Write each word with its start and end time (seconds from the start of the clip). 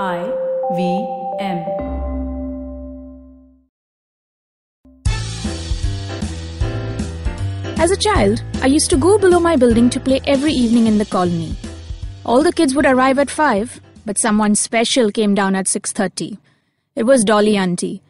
I 0.00 0.24
V 0.74 1.06
M. 1.38 1.58
As 7.78 7.90
a 7.90 7.96
child, 7.98 8.42
I 8.62 8.68
used 8.68 8.88
to 8.88 8.96
go 8.96 9.18
below 9.18 9.38
my 9.38 9.54
building 9.56 9.90
to 9.90 10.00
play 10.00 10.22
every 10.26 10.52
evening 10.52 10.86
in 10.86 10.96
the 10.96 11.04
colony. 11.04 11.54
All 12.24 12.42
the 12.42 12.54
kids 12.54 12.74
would 12.74 12.86
arrive 12.86 13.18
at 13.18 13.30
5, 13.30 13.82
but 14.06 14.18
someone 14.18 14.54
special 14.54 15.10
came 15.10 15.34
down 15.34 15.54
at 15.54 15.66
6:30. 15.66 16.38
It 16.96 17.02
was 17.02 17.22
Dolly 17.22 17.58
auntie. 17.58 18.00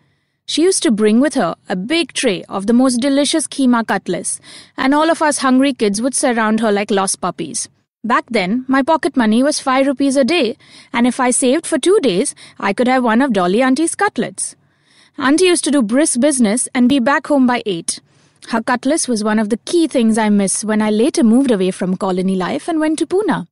She 0.47 0.63
used 0.63 0.85
to 0.85 0.93
bring 0.93 1.19
with 1.19 1.35
her 1.35 1.57
a 1.69 1.75
big 1.75 2.13
tray 2.13 2.45
of 2.49 2.69
the 2.69 2.73
most 2.73 3.01
delicious 3.01 3.49
keema 3.49 3.85
cutlets, 3.85 4.39
and 4.77 4.95
all 4.95 5.11
of 5.11 5.21
us 5.21 5.39
hungry 5.39 5.73
kids 5.73 6.01
would 6.01 6.15
surround 6.15 6.61
her 6.61 6.71
like 6.71 6.93
lost 6.93 7.21
puppies. 7.21 7.69
Back 8.05 8.25
then, 8.31 8.65
my 8.67 8.83
pocket 8.83 9.17
money 9.17 9.45
was 9.45 9.61
5 9.61 9.87
rupees 9.87 10.17
a 10.17 10.25
day, 10.25 10.57
and 10.93 11.07
if 11.07 11.21
I 11.21 11.31
saved 11.31 11.65
for 11.65 11.79
2 11.79 12.01
days, 12.03 12.35
I 12.59 12.73
could 12.73 12.89
have 12.89 13.05
one 13.05 13.23
of 13.23 13.33
Dolly 13.33 13.63
auntie's 13.63 13.95
cutlets. 13.95 14.57
Auntie 15.17 15.45
used 15.45 15.63
to 15.65 15.71
do 15.71 15.83
brisk 15.83 16.19
business 16.19 16.69
and 16.75 16.89
be 16.89 16.99
back 16.99 17.29
home 17.29 17.47
by 17.47 17.63
8. 17.65 18.01
Her 18.49 18.61
cutlass 18.61 19.07
was 19.07 19.23
one 19.23 19.39
of 19.39 19.51
the 19.51 19.59
key 19.59 19.87
things 19.87 20.19
I 20.19 20.31
miss 20.31 20.65
when 20.65 20.83
I 20.83 20.91
later 20.91 21.23
moved 21.23 21.53
away 21.53 21.71
from 21.71 21.97
colony 21.97 22.35
life 22.35 22.67
and 22.67 22.81
went 22.81 22.99
to 22.99 23.07
Pune. 23.07 23.47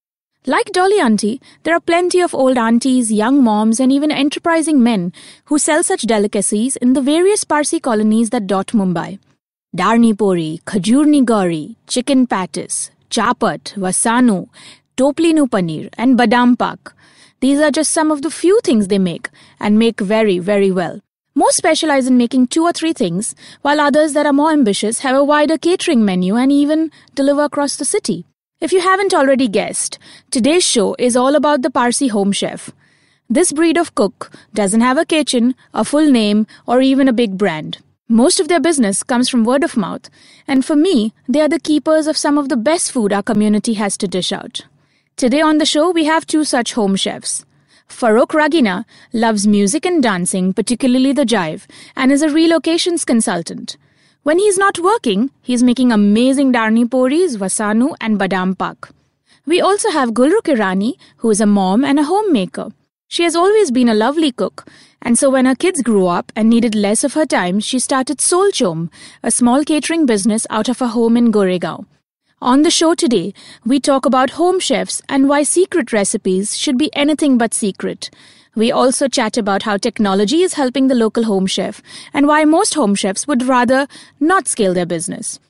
Like 0.46 0.72
Dolly 0.72 0.98
Auntie, 0.98 1.40
there 1.62 1.76
are 1.76 1.80
plenty 1.80 2.18
of 2.18 2.34
old 2.34 2.58
aunties, 2.58 3.12
young 3.12 3.44
moms, 3.44 3.78
and 3.78 3.92
even 3.92 4.10
enterprising 4.10 4.82
men 4.82 5.12
who 5.44 5.58
sell 5.58 5.84
such 5.84 6.02
delicacies 6.02 6.74
in 6.74 6.94
the 6.94 7.02
various 7.02 7.44
Parsi 7.44 7.78
colonies 7.78 8.30
that 8.30 8.48
dot 8.48 8.68
Mumbai. 8.68 9.20
Darni 9.76 10.12
pori, 10.12 10.60
khajurni 10.64 11.24
gauri, 11.24 11.76
chicken 11.86 12.26
patties, 12.26 12.90
chapat, 13.10 13.74
wasanu, 13.74 14.48
toplinu 14.96 15.48
paneer, 15.48 15.90
and 15.98 16.18
badam 16.18 16.58
pak. 16.58 16.94
These 17.40 17.60
are 17.60 17.70
just 17.70 17.92
some 17.92 18.10
of 18.10 18.22
the 18.22 18.30
few 18.30 18.60
things 18.62 18.88
they 18.88 18.98
make, 18.98 19.28
and 19.58 19.78
make 19.78 20.00
very, 20.00 20.38
very 20.38 20.70
well. 20.70 21.00
Most 21.34 21.56
specialize 21.56 22.06
in 22.06 22.18
making 22.18 22.48
two 22.48 22.64
or 22.64 22.72
three 22.72 22.92
things, 22.92 23.34
while 23.62 23.80
others 23.80 24.12
that 24.14 24.26
are 24.26 24.32
more 24.32 24.50
ambitious 24.52 24.98
have 25.00 25.16
a 25.16 25.24
wider 25.24 25.56
catering 25.56 26.04
menu 26.04 26.36
and 26.36 26.52
even 26.52 26.90
deliver 27.14 27.44
across 27.44 27.76
the 27.76 27.84
city. 27.84 28.26
If 28.60 28.72
you 28.72 28.80
haven't 28.80 29.14
already 29.14 29.48
guessed, 29.48 29.98
today's 30.30 30.64
show 30.64 30.94
is 30.98 31.16
all 31.16 31.34
about 31.34 31.62
the 31.62 31.70
Parsi 31.70 32.08
home 32.08 32.32
chef. 32.32 32.70
This 33.30 33.52
breed 33.52 33.78
of 33.78 33.94
cook 33.94 34.32
doesn't 34.52 34.82
have 34.82 34.98
a 34.98 35.06
kitchen, 35.06 35.54
a 35.72 35.84
full 35.84 36.10
name, 36.10 36.46
or 36.66 36.82
even 36.82 37.08
a 37.08 37.12
big 37.12 37.38
brand. 37.38 37.78
Most 38.12 38.40
of 38.40 38.48
their 38.48 38.58
business 38.58 39.04
comes 39.04 39.28
from 39.28 39.44
word 39.44 39.62
of 39.62 39.76
mouth, 39.76 40.10
and 40.48 40.64
for 40.64 40.74
me, 40.74 41.14
they 41.28 41.40
are 41.42 41.48
the 41.48 41.60
keepers 41.60 42.08
of 42.08 42.16
some 42.16 42.38
of 42.38 42.48
the 42.48 42.56
best 42.56 42.90
food 42.90 43.12
our 43.12 43.22
community 43.22 43.74
has 43.74 43.96
to 43.98 44.08
dish 44.08 44.32
out. 44.32 44.62
Today 45.16 45.40
on 45.40 45.58
the 45.58 45.64
show, 45.64 45.92
we 45.92 46.06
have 46.06 46.26
two 46.26 46.42
such 46.42 46.72
home 46.72 46.96
chefs. 46.96 47.44
Farokh 47.88 48.34
Ragina 48.34 48.84
loves 49.12 49.46
music 49.46 49.86
and 49.86 50.02
dancing, 50.02 50.52
particularly 50.52 51.12
the 51.12 51.24
jive, 51.24 51.68
and 51.94 52.10
is 52.10 52.20
a 52.22 52.26
relocations 52.26 53.06
consultant. 53.06 53.76
When 54.24 54.40
he's 54.40 54.58
not 54.58 54.80
working, 54.80 55.30
he's 55.40 55.62
making 55.62 55.92
amazing 55.92 56.52
darni 56.52 56.90
poris, 56.90 57.36
wasanu, 57.36 57.94
and 58.00 58.18
badam 58.18 58.58
pak. 58.58 58.88
We 59.46 59.60
also 59.60 59.88
have 59.90 60.14
Gulrukh 60.14 60.52
Irani, 60.56 60.94
who 61.18 61.30
is 61.30 61.40
a 61.40 61.46
mom 61.46 61.84
and 61.84 62.00
a 62.00 62.02
homemaker. 62.02 62.72
She 63.12 63.24
has 63.24 63.34
always 63.34 63.72
been 63.72 63.88
a 63.88 63.94
lovely 63.94 64.30
cook, 64.30 64.68
and 65.02 65.18
so 65.18 65.30
when 65.30 65.44
her 65.44 65.56
kids 65.56 65.82
grew 65.82 66.06
up 66.06 66.30
and 66.36 66.48
needed 66.48 66.76
less 66.76 67.02
of 67.02 67.14
her 67.14 67.26
time, 67.26 67.58
she 67.58 67.80
started 67.80 68.20
Soul 68.20 68.52
Chom, 68.52 68.88
a 69.24 69.32
small 69.32 69.64
catering 69.64 70.06
business 70.06 70.46
out 70.48 70.68
of 70.68 70.78
her 70.78 70.86
home 70.86 71.16
in 71.16 71.32
Goregaon. 71.32 71.86
On 72.40 72.62
the 72.62 72.70
show 72.70 72.94
today, 72.94 73.34
we 73.66 73.80
talk 73.80 74.06
about 74.06 74.30
home 74.38 74.60
chefs 74.60 75.02
and 75.08 75.28
why 75.28 75.42
secret 75.42 75.92
recipes 75.92 76.56
should 76.56 76.78
be 76.78 76.88
anything 76.94 77.36
but 77.36 77.52
secret. 77.52 78.10
We 78.54 78.70
also 78.70 79.08
chat 79.08 79.36
about 79.36 79.64
how 79.64 79.76
technology 79.76 80.42
is 80.42 80.54
helping 80.54 80.86
the 80.86 80.94
local 80.94 81.24
home 81.24 81.48
chef 81.48 81.82
and 82.14 82.28
why 82.28 82.44
most 82.44 82.74
home 82.74 82.94
chefs 82.94 83.26
would 83.26 83.42
rather 83.42 83.88
not 84.20 84.46
scale 84.46 84.72
their 84.72 84.86
business. 84.86 85.40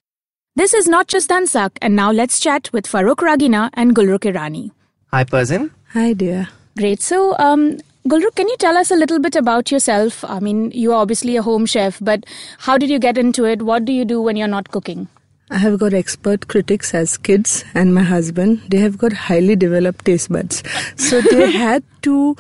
This 0.57 0.73
is 0.73 0.89
not 0.89 1.09
just 1.09 1.29
Dansak, 1.29 1.77
and 1.83 1.95
now 1.95 2.11
let's 2.11 2.41
chat 2.41 2.73
with 2.73 2.87
Farokh 2.87 3.21
Ragina 3.21 3.69
and 3.75 3.95
Gulrukh 3.95 4.33
Irani. 4.33 4.71
Hi, 5.09 5.25
Perzen. 5.25 5.73
Hi, 5.93 6.15
dear. 6.15 6.49
Great. 6.81 7.03
So, 7.03 7.37
um, 7.39 7.79
Gulrukh, 8.09 8.35
can 8.37 8.49
you 8.49 8.57
tell 8.57 8.79
us 8.79 8.91
a 8.91 8.97
little 8.97 9.19
bit 9.19 9.37
about 9.37 9.71
yourself? 9.71 10.25
I 10.25 10.41
mean, 10.41 10.71
you 10.71 10.93
are 10.93 11.03
obviously 11.03 11.37
a 11.37 11.43
home 11.43 11.67
chef, 11.67 11.99
but 12.01 12.25
how 12.57 12.79
did 12.79 12.89
you 12.89 12.99
get 12.99 13.19
into 13.19 13.45
it? 13.45 13.61
What 13.61 13.85
do 13.85 13.93
you 13.93 14.07
do 14.07 14.23
when 14.23 14.35
you're 14.35 14.49
not 14.49 14.71
cooking? 14.71 15.09
I 15.51 15.59
have 15.59 15.79
got 15.79 15.93
expert 15.93 16.49
critics 16.49 16.95
as 16.95 17.19
kids 17.19 17.67
and 17.75 17.95
my 17.95 18.03
husband. 18.03 18.63
They 18.69 18.79
have 18.79 18.97
got 18.97 19.13
highly 19.13 19.57
developed 19.57 20.07
taste 20.07 20.33
buds. 20.33 20.63
So 20.97 21.21
they 21.21 21.51
had 21.65 21.85
to 22.03 22.35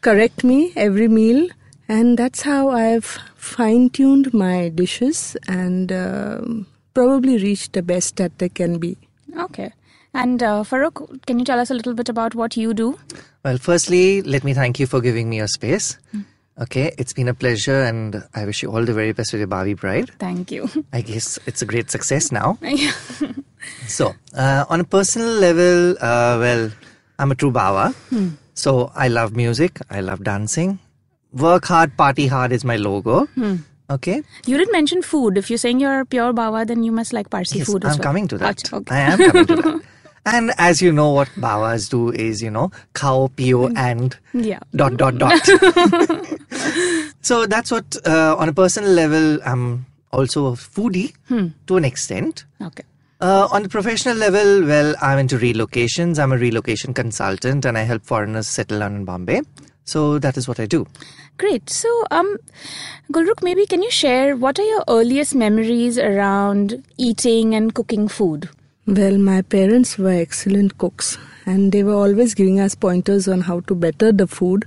correct 0.00 0.42
me 0.42 0.72
every 0.74 1.06
meal, 1.06 1.48
and 1.88 2.18
that's 2.18 2.42
how 2.42 2.70
I've 2.70 3.16
fine 3.36 3.90
tuned 3.90 4.34
my 4.34 4.70
dishes 4.70 5.36
and 5.46 5.92
um 5.92 6.66
probably 6.94 7.38
reached 7.38 7.74
the 7.74 7.82
best 7.82 8.16
that 8.16 8.38
they 8.40 8.48
can 8.48 8.78
be. 8.78 8.96
Okay. 9.38 9.72
And 10.14 10.42
uh, 10.42 10.62
Farokh, 10.62 11.20
can 11.26 11.38
you 11.40 11.44
tell 11.44 11.58
us 11.58 11.70
a 11.70 11.74
little 11.74 11.92
bit 11.94 12.08
about 12.08 12.34
what 12.34 12.56
you 12.56 12.72
do? 12.72 12.96
Well, 13.44 13.58
firstly, 13.58 14.22
let 14.22 14.44
me 14.44 14.54
thank 14.54 14.78
you 14.78 14.86
for 14.86 15.00
giving 15.00 15.28
me 15.28 15.36
your 15.38 15.48
space. 15.48 15.98
Okay, 16.60 16.92
it's 16.98 17.12
been 17.12 17.26
a 17.28 17.34
pleasure, 17.34 17.82
and 17.82 18.22
I 18.32 18.44
wish 18.44 18.62
you 18.62 18.70
all 18.70 18.84
the 18.84 18.94
very 18.94 19.10
best 19.12 19.32
with 19.32 19.40
your 19.40 19.48
Bawi 19.48 19.74
Bride. 19.76 20.10
Thank 20.20 20.52
you. 20.52 20.68
I 20.92 21.00
guess 21.00 21.36
it's 21.46 21.62
a 21.62 21.66
great 21.66 21.90
success 21.90 22.30
now. 22.32 22.58
So, 23.86 24.14
uh, 24.36 24.66
on 24.68 24.80
a 24.80 24.84
personal 24.84 25.28
level, 25.40 25.92
uh, 25.98 26.36
well, 26.38 26.70
I'm 27.18 27.32
a 27.32 27.34
true 27.34 27.50
Bawa. 27.50 27.94
So, 28.52 28.92
I 28.94 29.08
love 29.08 29.34
music, 29.34 29.78
I 29.90 30.00
love 30.02 30.22
dancing. 30.22 30.78
Work 31.32 31.64
hard, 31.64 31.96
party 31.96 32.26
hard 32.26 32.52
is 32.52 32.62
my 32.62 32.76
logo. 32.76 33.26
Okay, 33.90 34.22
You 34.46 34.58
did 34.58 34.70
mention 34.70 35.00
food. 35.02 35.38
If 35.38 35.48
you're 35.50 35.58
saying 35.58 35.80
you're 35.80 36.00
a 36.00 36.04
pure 36.06 36.32
Bawa, 36.34 36.66
then 36.66 36.82
you 36.84 36.92
must 36.92 37.12
like 37.14 37.30
Parsi 37.30 37.58
yes, 37.58 37.66
food 37.66 37.84
as 37.86 37.92
I'm 37.94 37.98
well. 37.98 38.04
coming 38.04 38.28
to 38.28 38.38
that. 38.38 38.72
Okay. 38.72 38.94
I 38.94 39.00
am 39.00 39.18
coming 39.30 39.46
to 39.46 39.56
that. 39.62 39.80
And 40.26 40.52
as 40.56 40.80
you 40.80 40.90
know, 40.92 41.10
what 41.10 41.28
Bawas 41.36 41.90
do 41.90 42.10
is, 42.10 42.42
you 42.42 42.50
know, 42.50 42.70
cow, 42.94 43.30
pio, 43.36 43.68
and 43.74 44.16
Yeah. 44.32 44.60
dot 44.74 44.96
dot 44.96 45.18
dot. 45.18 45.40
so 47.20 47.46
that's 47.46 47.70
what, 47.70 47.96
uh, 48.06 48.36
on 48.38 48.48
a 48.48 48.52
personal 48.52 48.90
level, 48.90 49.38
I'm 49.44 49.86
also 50.12 50.46
a 50.46 50.52
foodie 50.52 51.12
to 51.66 51.76
an 51.76 51.84
extent. 51.84 52.44
Okay. 52.62 52.84
Uh, 53.20 53.48
on 53.52 53.62
the 53.62 53.68
professional 53.68 54.16
level, 54.16 54.64
well, 54.66 54.94
I'm 55.00 55.18
into 55.18 55.38
relocations. 55.38 56.18
I'm 56.18 56.32
a 56.32 56.38
relocation 56.38 56.92
consultant, 56.94 57.64
and 57.64 57.78
I 57.78 57.82
help 57.82 58.04
foreigners 58.04 58.46
settle 58.46 58.80
down 58.80 58.96
in 58.96 59.04
Bombay. 59.04 59.40
So 59.84 60.18
that 60.18 60.36
is 60.36 60.48
what 60.48 60.58
I 60.60 60.66
do. 60.66 60.86
Great. 61.36 61.68
So, 61.70 61.88
um, 62.10 62.36
Gulrukh, 63.12 63.42
maybe 63.42 63.66
can 63.66 63.82
you 63.82 63.90
share 63.90 64.36
what 64.36 64.58
are 64.58 64.64
your 64.64 64.84
earliest 64.88 65.34
memories 65.34 65.98
around 65.98 66.82
eating 66.96 67.54
and 67.54 67.74
cooking 67.74 68.08
food? 68.08 68.48
Well, 68.86 69.16
my 69.16 69.40
parents 69.40 69.96
were 69.96 70.10
excellent 70.10 70.76
cooks 70.76 71.16
and 71.46 71.72
they 71.72 71.82
were 71.82 71.94
always 71.94 72.34
giving 72.34 72.60
us 72.60 72.74
pointers 72.74 73.26
on 73.26 73.40
how 73.40 73.60
to 73.60 73.74
better 73.74 74.12
the 74.12 74.26
food. 74.26 74.66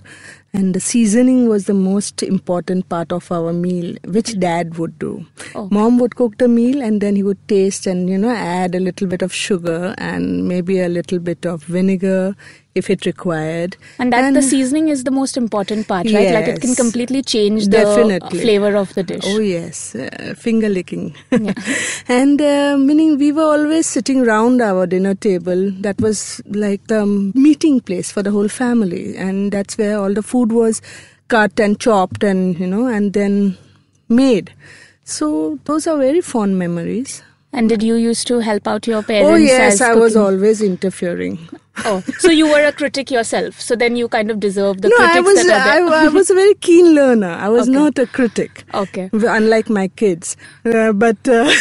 And 0.54 0.74
the 0.74 0.80
seasoning 0.80 1.48
was 1.48 1.66
the 1.66 1.76
most 1.76 2.24
important 2.24 2.90
part 2.90 3.12
of 3.12 3.32
our 3.32 3.54
meal, 3.54 3.96
which 4.06 4.40
dad 4.40 4.80
would 4.80 4.98
do. 4.98 5.28
Okay. 5.56 5.68
Mom 5.76 6.00
would 6.00 6.16
cook 6.16 6.40
the 6.40 6.48
meal 6.48 6.82
and 6.82 7.00
then 7.00 7.16
he 7.16 7.22
would 7.22 7.48
taste 7.48 7.86
and, 7.86 8.10
you 8.10 8.18
know, 8.18 8.32
add 8.32 8.74
a 8.74 8.80
little 8.80 9.06
bit 9.08 9.22
of 9.22 9.32
sugar 9.32 9.94
and 10.00 10.48
maybe 10.48 10.80
a 10.80 10.90
little 10.90 11.20
bit 11.20 11.46
of 11.46 11.64
vinegar 11.66 12.36
if 12.78 12.90
it 12.90 13.06
required. 13.06 13.78
And 14.00 14.14
that 14.14 14.34
the 14.34 14.42
seasoning 14.42 14.88
is 14.90 15.04
the 15.04 15.12
most 15.12 15.38
important 15.38 15.88
part, 15.88 16.12
right? 16.12 16.34
Like 16.34 16.48
it 16.48 16.62
can 16.62 16.76
completely 16.76 17.22
change 17.22 17.66
the 17.66 17.84
Definitely. 17.84 18.40
flavor 18.40 18.76
of 18.76 18.94
the 18.94 19.04
dish. 19.04 19.24
Oh 19.26 19.40
yes, 19.40 19.96
uh, 19.96 20.34
finger 20.38 20.70
licking. 20.70 21.16
and 22.08 22.42
uh, 22.42 22.78
meaning 22.78 23.18
we 23.18 23.32
were 23.32 23.44
always 23.44 23.88
sitting 23.88 24.24
round 24.24 24.62
our 24.62 24.88
dinner 24.88 25.16
table. 25.16 25.72
That 25.72 26.00
was 26.02 26.42
like 26.48 26.88
the 26.88 27.06
meeting 27.06 27.80
place 27.82 28.12
for 28.12 28.24
the 28.24 28.32
whole 28.32 28.48
family, 28.48 29.16
and 29.18 29.52
that's 29.52 29.78
where 29.78 29.98
all 30.00 30.14
the 30.14 30.24
food 30.24 30.52
was 30.52 30.82
cut 31.28 31.60
and 31.60 31.80
chopped, 31.80 32.24
and 32.24 32.60
you 32.60 32.68
know, 32.68 32.88
and 32.88 33.14
then 33.14 33.58
made. 34.10 34.54
So 35.04 35.58
those 35.66 35.88
are 35.88 35.98
very 35.98 36.22
fond 36.22 36.60
memories. 36.60 37.24
And 37.54 37.70
did 37.70 37.82
you 37.82 37.96
used 37.96 38.28
to 38.28 38.40
help 38.40 38.68
out 38.68 38.86
your 38.88 39.02
parents? 39.04 39.32
oh 39.32 39.36
yes, 39.36 39.74
as 39.76 39.82
I 39.82 39.94
was 39.96 40.16
always 40.16 40.62
interfering. 40.62 41.40
Oh, 41.86 42.02
so 42.20 42.30
you 42.32 42.48
were 42.48 42.64
a 42.66 42.72
critic 42.72 43.10
yourself. 43.12 43.60
So 43.62 43.76
then 43.76 43.96
you 43.96 44.08
kind 44.10 44.30
of 44.32 44.40
deserve 44.40 44.82
the 44.82 44.90
no, 44.90 44.96
critics 44.96 45.16
I 45.16 45.20
was 45.22 45.36
that 45.46 45.68
are 45.68 45.86
there. 45.90 45.94
I, 46.00 46.06
I 46.06 46.08
was 46.10 46.30
a 46.30 46.34
very 46.34 46.56
keen 46.56 46.94
learner. 46.96 47.30
I 47.30 47.50
was 47.50 47.70
Okay. 47.70 47.72
not 47.78 48.00
a 48.00 48.06
critic. 48.08 48.64
Okay. 48.74 49.10
unlike 49.14 49.70
my 49.70 49.88
kids 49.90 50.36
uh, 50.66 50.92
but 50.92 51.18
uh, 51.28 51.52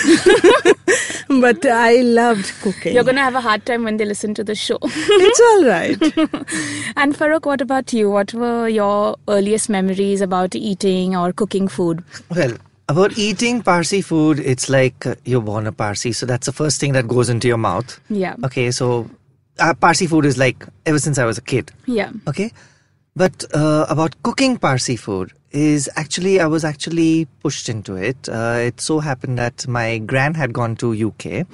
but 1.40 1.64
i 1.66 1.96
loved 2.02 2.50
cooking 2.62 2.94
You're 2.94 3.04
going 3.04 3.16
to 3.16 3.22
have 3.22 3.34
a 3.34 3.40
hard 3.40 3.64
time 3.66 3.84
when 3.84 3.96
they 3.96 4.04
listen 4.04 4.32
to 4.34 4.44
the 4.44 4.54
show. 4.54 4.78
it's 4.82 5.40
all 5.40 5.64
right 5.66 6.00
and 6.96 7.14
Farokh, 7.14 7.46
what 7.46 7.60
about 7.60 7.92
you? 7.92 8.10
What 8.10 8.32
were 8.34 8.68
your 8.68 9.16
earliest 9.28 9.68
memories 9.68 10.20
about 10.20 10.54
eating 10.54 11.14
or 11.16 11.32
cooking 11.32 11.68
food? 11.68 12.02
Well, 12.34 12.56
about 12.88 13.18
eating 13.18 13.62
Parsi 13.62 14.00
food, 14.00 14.38
it's 14.38 14.68
like 14.68 15.06
uh, 15.06 15.14
you're 15.24 15.40
born 15.42 15.66
a 15.66 15.72
Parsi, 15.72 16.12
so 16.12 16.26
that's 16.26 16.46
the 16.46 16.52
first 16.52 16.80
thing 16.80 16.92
that 16.92 17.08
goes 17.08 17.28
into 17.28 17.48
your 17.48 17.58
mouth. 17.58 18.00
Yeah. 18.08 18.36
Okay, 18.44 18.70
so 18.70 19.08
uh, 19.58 19.74
Parsi 19.74 20.06
food 20.06 20.24
is 20.24 20.38
like 20.38 20.64
ever 20.84 20.98
since 20.98 21.18
I 21.18 21.24
was 21.24 21.38
a 21.38 21.42
kid. 21.42 21.72
Yeah. 21.86 22.12
Okay, 22.28 22.52
But 23.16 23.44
uh, 23.54 23.86
about 23.88 24.14
cooking 24.22 24.58
Parsi 24.58 24.96
food 24.96 25.32
is 25.50 25.88
actually 25.96 26.38
I 26.38 26.46
was 26.46 26.64
actually 26.64 27.26
pushed 27.42 27.68
into 27.68 27.96
it. 27.96 28.28
Uh, 28.28 28.58
it 28.60 28.80
so 28.80 29.00
happened 29.00 29.38
that 29.38 29.66
my 29.66 29.98
gran 29.98 30.34
had 30.34 30.52
gone 30.52 30.76
to 30.76 30.92
UK, 31.08 31.46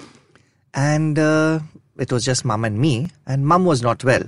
and 0.75 1.19
uh, 1.19 1.61
it 1.99 2.11
was 2.13 2.25
just 2.25 2.45
mum 2.45 2.65
and 2.65 2.79
me, 2.79 3.09
and 3.27 3.47
mum 3.47 3.65
was 3.65 3.81
not 3.81 4.03
well. 4.05 4.25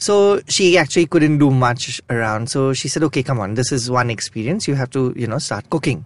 So 0.00 0.40
she 0.48 0.76
actually 0.78 1.06
couldn't 1.06 1.38
do 1.38 1.50
much 1.50 2.00
around. 2.10 2.50
So 2.50 2.72
she 2.72 2.88
said, 2.88 3.04
"Okay, 3.08 3.22
come 3.22 3.38
on, 3.38 3.54
this 3.54 3.70
is 3.70 3.90
one 3.90 4.10
experience. 4.10 4.66
You 4.66 4.74
have 4.74 4.90
to, 4.96 5.12
you 5.16 5.26
know, 5.26 5.38
start 5.38 5.68
cooking." 5.70 6.04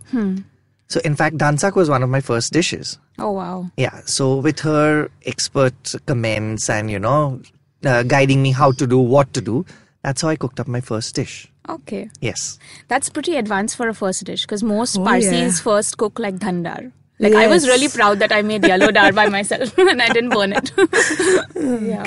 So 0.94 1.00
in 1.05 1.14
fact, 1.17 1.38
dansak 1.38 1.76
was 1.76 1.88
one 1.88 2.02
of 2.02 2.11
my 2.11 2.20
first 2.20 2.52
dishes. 2.52 2.99
Oh 3.19 3.31
wow. 3.31 3.70
Yeah. 3.76 4.00
So 4.05 4.37
with 4.37 4.61
her 4.61 5.08
expert 5.25 5.94
comments 6.06 6.69
and 6.69 6.91
you 6.91 6.99
know, 6.99 7.41
uh, 7.85 8.02
guiding 8.02 8.43
me 8.43 8.52
how 8.52 8.73
to 8.73 8.87
do, 8.87 8.99
what 8.99 9.32
to 9.35 9.41
do, 9.41 9.64
that's 10.02 10.23
how 10.23 10.29
I 10.29 10.37
cooked 10.37 10.61
up 10.61 10.69
my 10.69 10.81
first 10.81 11.14
dish. 11.14 11.50
Okay. 11.69 12.11
Yes. 12.20 12.58
That's 12.88 13.08
pretty 13.08 13.37
advanced 13.37 13.76
for 13.76 13.88
a 13.88 13.94
first 13.94 14.25
dish 14.25 14.43
because 14.43 14.62
most 14.62 14.99
Oh, 14.99 15.05
Parsis 15.05 15.32
yeah. 15.32 15.50
first 15.70 15.97
cook 15.97 16.19
like 16.19 16.37
dhandar. 16.37 16.93
Like 17.19 17.35
I 17.35 17.47
was 17.47 17.67
really 17.67 17.88
proud 17.88 18.19
that 18.19 18.32
I 18.32 18.43
made 18.43 18.67
yellow 18.67 18.90
dal 18.90 19.12
by 19.12 19.29
myself 19.29 19.79
and 19.79 20.02
I 20.02 20.08
didn't 20.08 20.31
burn 20.31 20.52
it. 20.52 20.73
yeah. 21.56 22.05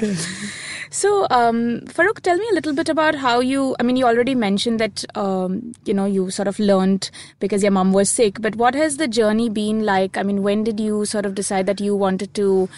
So, 0.89 1.27
um, 1.29 1.81
Farokh, 1.81 2.21
tell 2.21 2.37
me 2.37 2.47
a 2.51 2.53
little 2.53 2.73
bit 2.73 2.89
about 2.89 3.15
how 3.15 3.39
you. 3.39 3.75
I 3.79 3.83
mean, 3.83 3.95
you 3.95 4.05
already 4.05 4.35
mentioned 4.35 4.79
that 4.79 5.03
um, 5.15 5.73
you 5.85 5.93
know 5.93 6.05
you 6.05 6.29
sort 6.31 6.47
of 6.47 6.59
learned 6.59 7.09
because 7.39 7.61
your 7.61 7.71
mom 7.71 7.93
was 7.93 8.09
sick. 8.09 8.41
But 8.41 8.55
what 8.55 8.75
has 8.75 8.97
the 8.97 9.07
journey 9.07 9.49
been 9.49 9.85
like? 9.85 10.17
I 10.17 10.23
mean, 10.23 10.43
when 10.43 10.63
did 10.63 10.79
you 10.79 11.05
sort 11.05 11.25
of 11.25 11.35
decide 11.35 11.65
that 11.65 11.81
you 11.81 11.95
wanted 11.95 12.33
to 12.35 12.69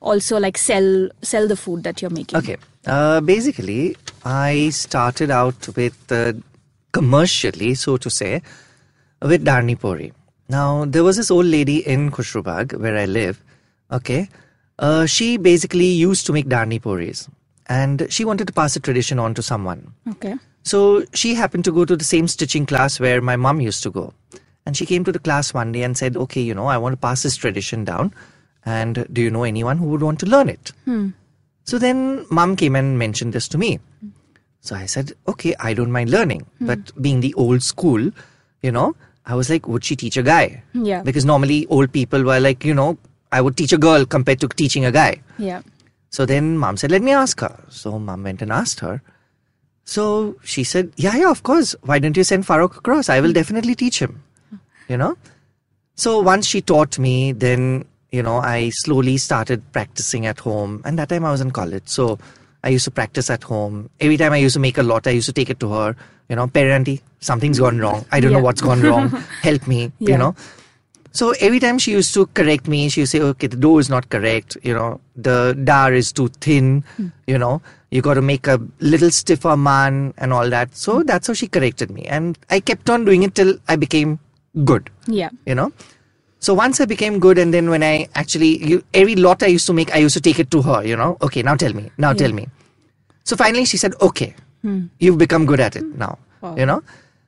also 0.00 0.38
like 0.38 0.58
sell 0.58 1.08
sell 1.22 1.46
the 1.46 1.56
food 1.56 1.84
that 1.84 2.02
you're 2.02 2.10
making? 2.10 2.38
Okay. 2.38 2.56
Uh, 2.86 3.20
basically, 3.20 3.96
I 4.24 4.70
started 4.70 5.30
out 5.30 5.68
with 5.76 6.12
uh, 6.12 6.32
commercially, 6.92 7.74
so 7.74 7.96
to 7.96 8.10
say, 8.10 8.42
with 9.22 9.44
Darni. 9.44 10.12
Now, 10.48 10.84
there 10.84 11.04
was 11.04 11.16
this 11.16 11.30
old 11.30 11.46
lady 11.46 11.78
in 11.86 12.10
Khushrubag 12.10 12.78
where 12.78 12.98
I 12.98 13.06
live. 13.06 13.42
Okay. 13.90 14.28
Uh, 14.78 15.06
she 15.06 15.36
basically 15.36 15.86
used 15.86 16.26
to 16.26 16.32
make 16.32 16.46
Darni 16.46 16.82
Puris 16.82 17.28
and 17.66 18.06
she 18.10 18.24
wanted 18.24 18.46
to 18.46 18.52
pass 18.52 18.74
the 18.74 18.80
tradition 18.80 19.18
on 19.18 19.34
to 19.34 19.42
someone. 19.42 19.92
Okay. 20.12 20.34
So 20.62 21.04
she 21.12 21.34
happened 21.34 21.64
to 21.64 21.72
go 21.72 21.84
to 21.84 21.96
the 21.96 22.04
same 22.04 22.26
stitching 22.28 22.66
class 22.66 22.98
where 22.98 23.20
my 23.20 23.36
mom 23.36 23.60
used 23.60 23.82
to 23.82 23.90
go. 23.90 24.14
And 24.66 24.76
she 24.76 24.86
came 24.86 25.04
to 25.04 25.12
the 25.12 25.18
class 25.18 25.52
one 25.52 25.72
day 25.72 25.82
and 25.82 25.96
said, 25.96 26.16
Okay, 26.16 26.40
you 26.40 26.54
know, 26.54 26.66
I 26.66 26.78
want 26.78 26.94
to 26.94 26.96
pass 26.96 27.22
this 27.22 27.36
tradition 27.36 27.84
down. 27.84 28.14
And 28.64 29.06
do 29.12 29.20
you 29.20 29.30
know 29.30 29.44
anyone 29.44 29.76
who 29.76 29.86
would 29.88 30.02
want 30.02 30.20
to 30.20 30.26
learn 30.26 30.48
it? 30.48 30.72
Hmm. 30.86 31.10
So 31.64 31.78
then 31.78 32.26
mom 32.30 32.56
came 32.56 32.74
and 32.76 32.98
mentioned 32.98 33.34
this 33.34 33.46
to 33.48 33.58
me. 33.58 33.78
So 34.60 34.74
I 34.74 34.86
said, 34.86 35.12
Okay, 35.28 35.54
I 35.60 35.74
don't 35.74 35.92
mind 35.92 36.10
learning. 36.10 36.46
But 36.60 37.00
being 37.02 37.20
the 37.20 37.34
old 37.34 37.62
school, 37.62 38.10
you 38.62 38.72
know, 38.72 38.96
I 39.26 39.34
was 39.34 39.50
like, 39.50 39.68
Would 39.68 39.84
she 39.84 39.96
teach 39.96 40.16
a 40.16 40.22
guy? 40.22 40.62
Yeah. 40.72 41.02
Because 41.02 41.26
normally 41.26 41.66
old 41.66 41.92
people 41.92 42.22
were 42.24 42.40
like, 42.40 42.64
you 42.64 42.72
know, 42.72 42.96
I 43.32 43.42
would 43.42 43.56
teach 43.58 43.72
a 43.72 43.78
girl 43.78 44.06
compared 44.06 44.40
to 44.40 44.48
teaching 44.48 44.86
a 44.86 44.92
guy. 44.92 45.20
Yeah. 45.36 45.60
So 46.14 46.24
then 46.26 46.56
mom 46.58 46.76
said, 46.76 46.92
let 46.92 47.02
me 47.02 47.12
ask 47.12 47.40
her. 47.40 47.56
So 47.68 47.98
mom 47.98 48.22
went 48.22 48.40
and 48.40 48.52
asked 48.52 48.78
her. 48.80 49.02
So 49.84 50.36
she 50.44 50.62
said, 50.62 50.92
yeah, 50.96 51.16
yeah, 51.16 51.30
of 51.30 51.42
course. 51.42 51.74
Why 51.82 51.98
don't 51.98 52.16
you 52.16 52.22
send 52.22 52.44
Farokh 52.46 52.76
across? 52.76 53.08
I 53.08 53.20
will 53.20 53.32
definitely 53.32 53.74
teach 53.74 53.98
him. 54.00 54.22
You 54.88 54.96
know? 54.96 55.16
So 55.96 56.20
once 56.20 56.46
she 56.46 56.60
taught 56.60 57.00
me, 57.00 57.32
then, 57.32 57.84
you 58.12 58.22
know, 58.22 58.36
I 58.36 58.70
slowly 58.84 59.16
started 59.16 59.60
practicing 59.72 60.24
at 60.26 60.38
home. 60.38 60.82
And 60.84 60.96
that 61.00 61.08
time 61.08 61.24
I 61.24 61.32
was 61.32 61.40
in 61.40 61.50
college. 61.50 61.82
So 61.86 62.20
I 62.62 62.68
used 62.68 62.84
to 62.84 62.92
practice 62.92 63.28
at 63.28 63.42
home. 63.42 63.90
Every 64.00 64.16
time 64.16 64.32
I 64.32 64.36
used 64.36 64.54
to 64.54 64.60
make 64.60 64.78
a 64.78 64.84
lot, 64.84 65.08
I 65.08 65.10
used 65.10 65.26
to 65.26 65.32
take 65.32 65.50
it 65.50 65.58
to 65.60 65.72
her. 65.72 65.96
You 66.28 66.36
know, 66.36 66.46
parenty, 66.46 67.02
something's 67.18 67.58
gone 67.58 67.78
wrong. 67.80 68.06
I 68.12 68.20
don't 68.20 68.30
Yeah. 68.30 68.38
know 68.38 68.44
what's 68.44 68.60
gone 68.60 68.82
wrong. 68.82 69.08
Help 69.42 69.66
me, 69.66 69.90
Yeah. 69.98 70.12
you 70.12 70.18
know? 70.18 70.36
So 71.14 71.30
every 71.38 71.60
time 71.60 71.78
she 71.78 71.92
used 71.92 72.12
to 72.14 72.26
correct 72.26 72.66
me, 72.66 72.88
she 72.88 73.02
would 73.02 73.08
say, 73.08 73.20
okay, 73.20 73.46
the 73.46 73.56
dough 73.56 73.78
is 73.78 73.88
not 73.88 74.10
correct, 74.10 74.56
you 74.64 74.74
know, 74.74 75.00
the 75.14 75.56
dar 75.62 75.92
is 75.92 76.12
too 76.12 76.26
thin, 76.40 76.82
hmm. 76.96 77.08
you 77.28 77.38
know, 77.38 77.62
you 77.92 78.02
got 78.02 78.14
to 78.14 78.22
make 78.22 78.48
a 78.48 78.60
little 78.80 79.12
stiffer 79.12 79.56
man 79.56 80.12
and 80.18 80.32
all 80.32 80.50
that. 80.50 80.74
So 80.74 80.96
hmm. 80.96 81.02
that's 81.02 81.28
how 81.28 81.34
she 81.34 81.46
corrected 81.46 81.92
me. 81.92 82.04
And 82.06 82.36
I 82.50 82.58
kept 82.58 82.90
on 82.90 83.04
doing 83.04 83.22
it 83.22 83.36
till 83.36 83.56
I 83.68 83.76
became 83.76 84.18
good, 84.64 84.90
Yeah. 85.06 85.30
you 85.46 85.54
know. 85.54 85.72
So 86.40 86.52
once 86.52 86.80
I 86.80 86.84
became 86.84 87.20
good, 87.20 87.38
and 87.38 87.54
then 87.54 87.70
when 87.70 87.84
I 87.84 88.08
actually, 88.16 88.62
you, 88.66 88.82
every 88.92 89.14
lot 89.14 89.42
I 89.44 89.46
used 89.46 89.66
to 89.66 89.72
make, 89.72 89.94
I 89.94 89.98
used 89.98 90.14
to 90.14 90.20
take 90.20 90.40
it 90.40 90.50
to 90.50 90.62
her, 90.62 90.84
you 90.84 90.96
know, 90.96 91.16
okay, 91.22 91.42
now 91.42 91.54
tell 91.54 91.72
me, 91.72 91.90
now 91.96 92.12
tell 92.12 92.32
me. 92.32 92.48
So 93.22 93.36
finally 93.36 93.64
she 93.64 93.76
said, 93.76 93.94
okay, 94.00 94.34
hmm. 94.62 94.86
you've 94.98 95.18
become 95.18 95.46
good 95.46 95.60
at 95.60 95.76
it 95.76 95.84
now, 95.96 96.18
Wow. 96.40 96.56
you 96.56 96.66
know. 96.66 96.82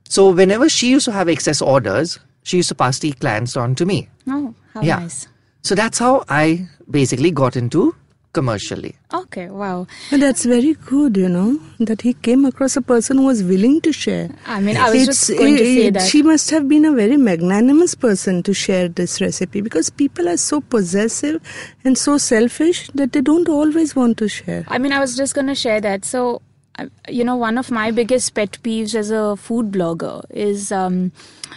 So 0.08 0.30
whenever 0.30 0.68
she 0.68 0.90
used 0.90 1.04
to 1.04 1.12
have 1.12 1.28
excess 1.28 1.62
orders, 1.62 2.18
she 2.46 2.58
used 2.58 2.68
to 2.68 2.74
pass 2.76 2.98
the 3.00 3.12
clients 3.12 3.56
on 3.56 3.74
to 3.74 3.84
me. 3.84 4.08
Oh, 4.28 4.54
how 4.74 4.82
Yeah. 4.82 5.00
nice. 5.00 5.26
So 5.62 5.74
that's 5.74 5.98
how 5.98 6.24
I 6.28 6.68
basically 6.88 7.32
got 7.32 7.56
into 7.56 7.94
commercially. 8.32 8.94
Okay. 9.12 9.48
Wow. 9.48 9.86
And 10.12 10.22
that's 10.22 10.44
very 10.44 10.74
good, 10.74 11.16
you 11.16 11.28
know, 11.28 11.58
that 11.80 12.02
he 12.02 12.12
came 12.12 12.44
across 12.44 12.76
a 12.76 12.82
person 12.82 13.16
who 13.18 13.24
was 13.24 13.42
willing 13.42 13.80
to 13.86 13.92
share. 13.92 14.28
I 14.46 14.60
mean, 14.60 14.76
I 14.76 14.90
was 14.90 15.02
It's- 15.02 15.06
just 15.26 15.38
going 15.38 15.56
to 15.56 15.64
say 15.64 15.86
it- 15.86 15.94
that. 15.94 16.06
She 16.08 16.22
must 16.22 16.50
have 16.50 16.68
been 16.68 16.84
a 16.84 16.92
very 16.92 17.16
magnanimous 17.16 17.94
person 17.96 18.42
to 18.44 18.52
share 18.54 18.88
this 18.88 19.20
recipe 19.20 19.60
because 19.62 19.88
people 19.90 20.28
are 20.28 20.36
so 20.36 20.60
possessive 20.60 21.40
and 21.84 21.96
so 21.98 22.18
selfish 22.18 22.88
that 22.94 23.12
they 23.12 23.22
don't 23.22 23.48
always 23.48 23.96
want 23.96 24.18
to 24.18 24.28
share. 24.28 24.64
I 24.68 24.78
mean, 24.78 24.92
I 24.92 25.00
was 25.00 25.16
just 25.16 25.34
going 25.34 25.46
to 25.48 25.54
share 25.56 25.80
that. 25.80 26.04
So, 26.04 26.26
I- 26.36 26.40
you 27.08 27.24
know, 27.24 27.36
one 27.36 27.58
of 27.58 27.70
my 27.70 27.90
biggest 27.90 28.34
pet 28.34 28.58
peeves 28.62 28.94
as 28.94 29.10
a 29.10 29.36
food 29.36 29.70
blogger 29.72 30.24
is 30.30 30.70
um, 30.70 31.12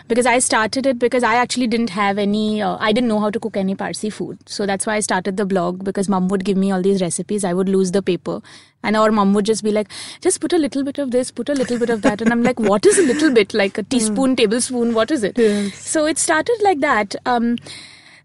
because 0.07 0.25
I 0.25 0.39
started 0.39 0.85
it 0.85 0.99
because 0.99 1.23
I 1.23 1.35
actually 1.35 1.67
didn't 1.67 1.89
have 1.89 2.17
any, 2.17 2.61
uh, 2.61 2.77
I 2.79 2.93
didn't 2.93 3.09
know 3.09 3.19
how 3.19 3.29
to 3.29 3.39
cook 3.39 3.57
any 3.57 3.75
Parsi 3.75 4.09
food. 4.09 4.37
So 4.45 4.65
that's 4.65 4.85
why 4.85 4.95
I 4.95 4.99
started 5.01 5.37
the 5.37 5.45
blog 5.45 5.83
because 5.83 6.07
mom 6.07 6.27
would 6.29 6.45
give 6.45 6.57
me 6.57 6.71
all 6.71 6.81
these 6.81 7.01
recipes. 7.01 7.43
I 7.43 7.53
would 7.53 7.67
lose 7.67 7.91
the 7.91 8.01
paper. 8.01 8.41
And 8.81 8.95
our 8.95 9.11
mom 9.11 9.33
would 9.33 9.45
just 9.45 9.61
be 9.61 9.71
like, 9.71 9.89
just 10.21 10.39
put 10.39 10.53
a 10.53 10.57
little 10.57 10.83
bit 10.85 10.99
of 10.99 11.11
this, 11.11 11.31
put 11.31 11.49
a 11.49 11.53
little 11.53 11.77
bit 11.77 11.89
of 11.89 12.01
that. 12.03 12.21
And 12.21 12.31
I'm 12.31 12.43
like, 12.43 12.59
what 12.59 12.85
is 12.85 12.97
a 12.97 13.01
little 13.01 13.33
bit? 13.33 13.53
Like 13.53 13.77
a 13.77 13.83
teaspoon, 13.83 14.37
tablespoon, 14.37 14.93
what 14.93 15.11
is 15.11 15.23
it? 15.23 15.35
So 15.73 16.05
it 16.05 16.17
started 16.17 16.57
like 16.61 16.79
that. 16.79 17.15
Um, 17.25 17.57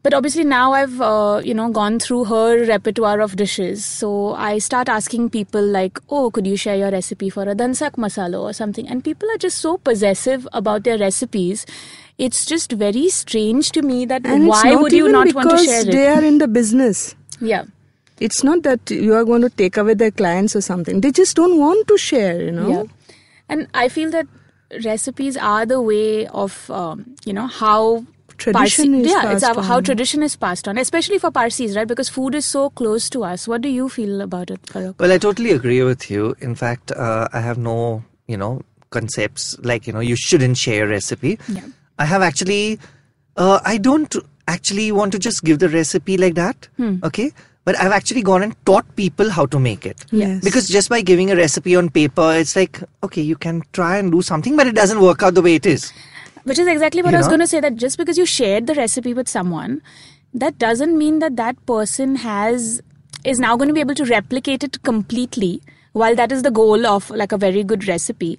but 0.04 0.14
obviously 0.16 0.44
now 0.44 0.72
I've 0.78 1.00
uh, 1.00 1.40
you 1.44 1.54
know 1.58 1.68
gone 1.76 1.98
through 1.98 2.24
her 2.30 2.64
repertoire 2.70 3.20
of 3.26 3.36
dishes, 3.42 3.84
so 3.84 4.34
I 4.34 4.58
start 4.58 4.90
asking 4.94 5.28
people 5.36 5.68
like, 5.76 6.00
"Oh, 6.10 6.30
could 6.38 6.46
you 6.52 6.56
share 6.64 6.76
your 6.82 6.90
recipe 6.94 7.30
for 7.36 7.48
a 7.54 7.54
dansak 7.62 8.00
masala 8.06 8.42
or 8.48 8.52
something?" 8.60 8.90
And 8.94 9.02
people 9.10 9.34
are 9.36 9.40
just 9.48 9.64
so 9.66 9.76
possessive 9.90 10.48
about 10.62 10.84
their 10.90 10.98
recipes. 11.04 11.66
It's 12.26 12.44
just 12.50 12.76
very 12.84 13.08
strange 13.08 13.72
to 13.78 13.82
me 13.82 14.04
that 14.14 14.26
And 14.34 14.46
why 14.46 14.76
would 14.76 14.92
you 14.92 15.08
not 15.08 15.34
want 15.34 15.50
to 15.50 15.58
share 15.68 15.80
it 15.88 15.92
they 15.92 16.06
are 16.16 16.22
in 16.32 16.38
the 16.38 16.46
business. 16.46 17.06
Yeah, 17.40 17.64
It's 18.20 18.44
not 18.44 18.62
that 18.62 18.90
you 18.90 19.14
are 19.14 19.24
going 19.24 19.42
to 19.42 19.50
take 19.50 19.76
away 19.76 19.94
their 19.94 20.10
clients 20.10 20.54
or 20.54 20.60
something. 20.60 21.00
They 21.00 21.10
just 21.10 21.34
don't 21.34 21.58
want 21.58 21.88
to 21.88 21.96
share, 21.98 22.40
you 22.40 22.52
know. 22.52 22.68
yeah. 22.68 22.82
And 23.48 23.66
I 23.74 23.88
feel 23.88 24.10
that 24.10 24.28
recipes 24.84 25.36
are 25.36 25.66
the 25.66 25.80
way 25.80 26.26
of 26.28 26.70
um, 26.70 27.16
you 27.24 27.32
know 27.32 27.46
how 27.46 28.04
Tradition 28.44 28.92
Parsi- 28.92 29.00
is 29.00 29.10
yeah, 29.10 29.32
it's 29.32 29.42
passed 29.42 29.56
how, 29.56 29.62
how 29.62 29.80
tradition 29.80 30.22
is 30.22 30.36
passed 30.36 30.68
on, 30.68 30.78
especially 30.78 31.18
for 31.18 31.30
Parsis, 31.30 31.74
right? 31.76 31.88
Because 31.88 32.08
food 32.08 32.34
is 32.34 32.44
so 32.44 32.70
close 32.70 33.08
to 33.10 33.24
us. 33.24 33.48
What 33.48 33.62
do 33.62 33.68
you 33.68 33.88
feel 33.88 34.20
about 34.20 34.50
it, 34.50 34.60
Farokh? 34.62 34.98
Well, 34.98 35.12
I 35.12 35.18
totally 35.18 35.52
agree 35.52 35.82
with 35.82 36.10
you. 36.10 36.34
In 36.40 36.54
fact, 36.54 36.92
uh, 36.92 37.28
I 37.32 37.40
have 37.40 37.56
no, 37.58 38.04
you 38.26 38.36
know, 38.36 38.60
concepts 38.90 39.56
like, 39.60 39.86
you 39.86 39.92
know, 39.92 40.00
you 40.00 40.14
shouldn't 40.14 40.58
share 40.58 40.84
a 40.84 40.88
recipe. 40.88 41.38
Yeah. 41.48 41.62
I 41.98 42.04
have 42.04 42.22
actually, 42.22 42.78
uh, 43.36 43.60
I 43.64 43.78
don't 43.78 44.14
actually 44.46 44.92
want 44.92 45.12
to 45.12 45.18
just 45.18 45.42
give 45.42 45.58
the 45.58 45.68
recipe 45.70 46.16
like 46.16 46.34
that. 46.34 46.68
Okay. 47.02 47.32
But 47.64 47.80
I've 47.80 47.92
actually 47.92 48.20
gone 48.22 48.42
and 48.42 48.54
taught 48.66 48.84
people 48.94 49.30
how 49.30 49.46
to 49.46 49.58
make 49.58 49.86
it. 49.86 50.04
Yes. 50.10 50.44
Because 50.44 50.68
just 50.68 50.90
by 50.90 51.00
giving 51.00 51.30
a 51.30 51.36
recipe 51.36 51.74
on 51.76 51.88
paper, 51.88 52.34
it's 52.34 52.54
like, 52.56 52.78
okay, 53.02 53.22
you 53.22 53.36
can 53.36 53.62
try 53.72 53.96
and 53.96 54.12
do 54.12 54.20
something, 54.20 54.54
but 54.54 54.66
it 54.66 54.74
doesn't 54.74 55.00
work 55.00 55.22
out 55.22 55.32
the 55.32 55.40
way 55.40 55.54
it 55.54 55.64
is. 55.64 55.90
Which 56.44 56.58
is 56.58 56.66
exactly 56.66 57.02
what 57.02 57.12
You 57.12 57.16
I 57.16 57.20
was 57.20 57.28
going 57.28 57.40
to 57.40 57.46
say 57.46 57.60
that 57.60 57.76
just 57.76 57.98
because 57.98 58.18
you 58.18 58.26
shared 58.26 58.66
the 58.66 58.74
recipe 58.74 59.14
with 59.14 59.28
someone, 59.28 59.82
that 60.32 60.58
doesn't 60.58 60.96
mean 60.96 61.18
that 61.20 61.36
that 61.36 61.64
person 61.66 62.16
has 62.16 62.82
is 63.24 63.38
now 63.38 63.56
going 63.56 63.68
to 63.68 63.74
be 63.74 63.80
able 63.80 63.94
to 63.94 64.04
replicate 64.04 64.62
it 64.62 64.82
completely. 64.82 65.62
While 66.00 66.16
that 66.16 66.32
is 66.32 66.42
the 66.42 66.50
goal 66.50 66.86
of 66.90 67.08
like 67.10 67.32
a 67.32 67.36
very 67.38 67.62
good 67.72 67.86
recipe, 67.88 68.30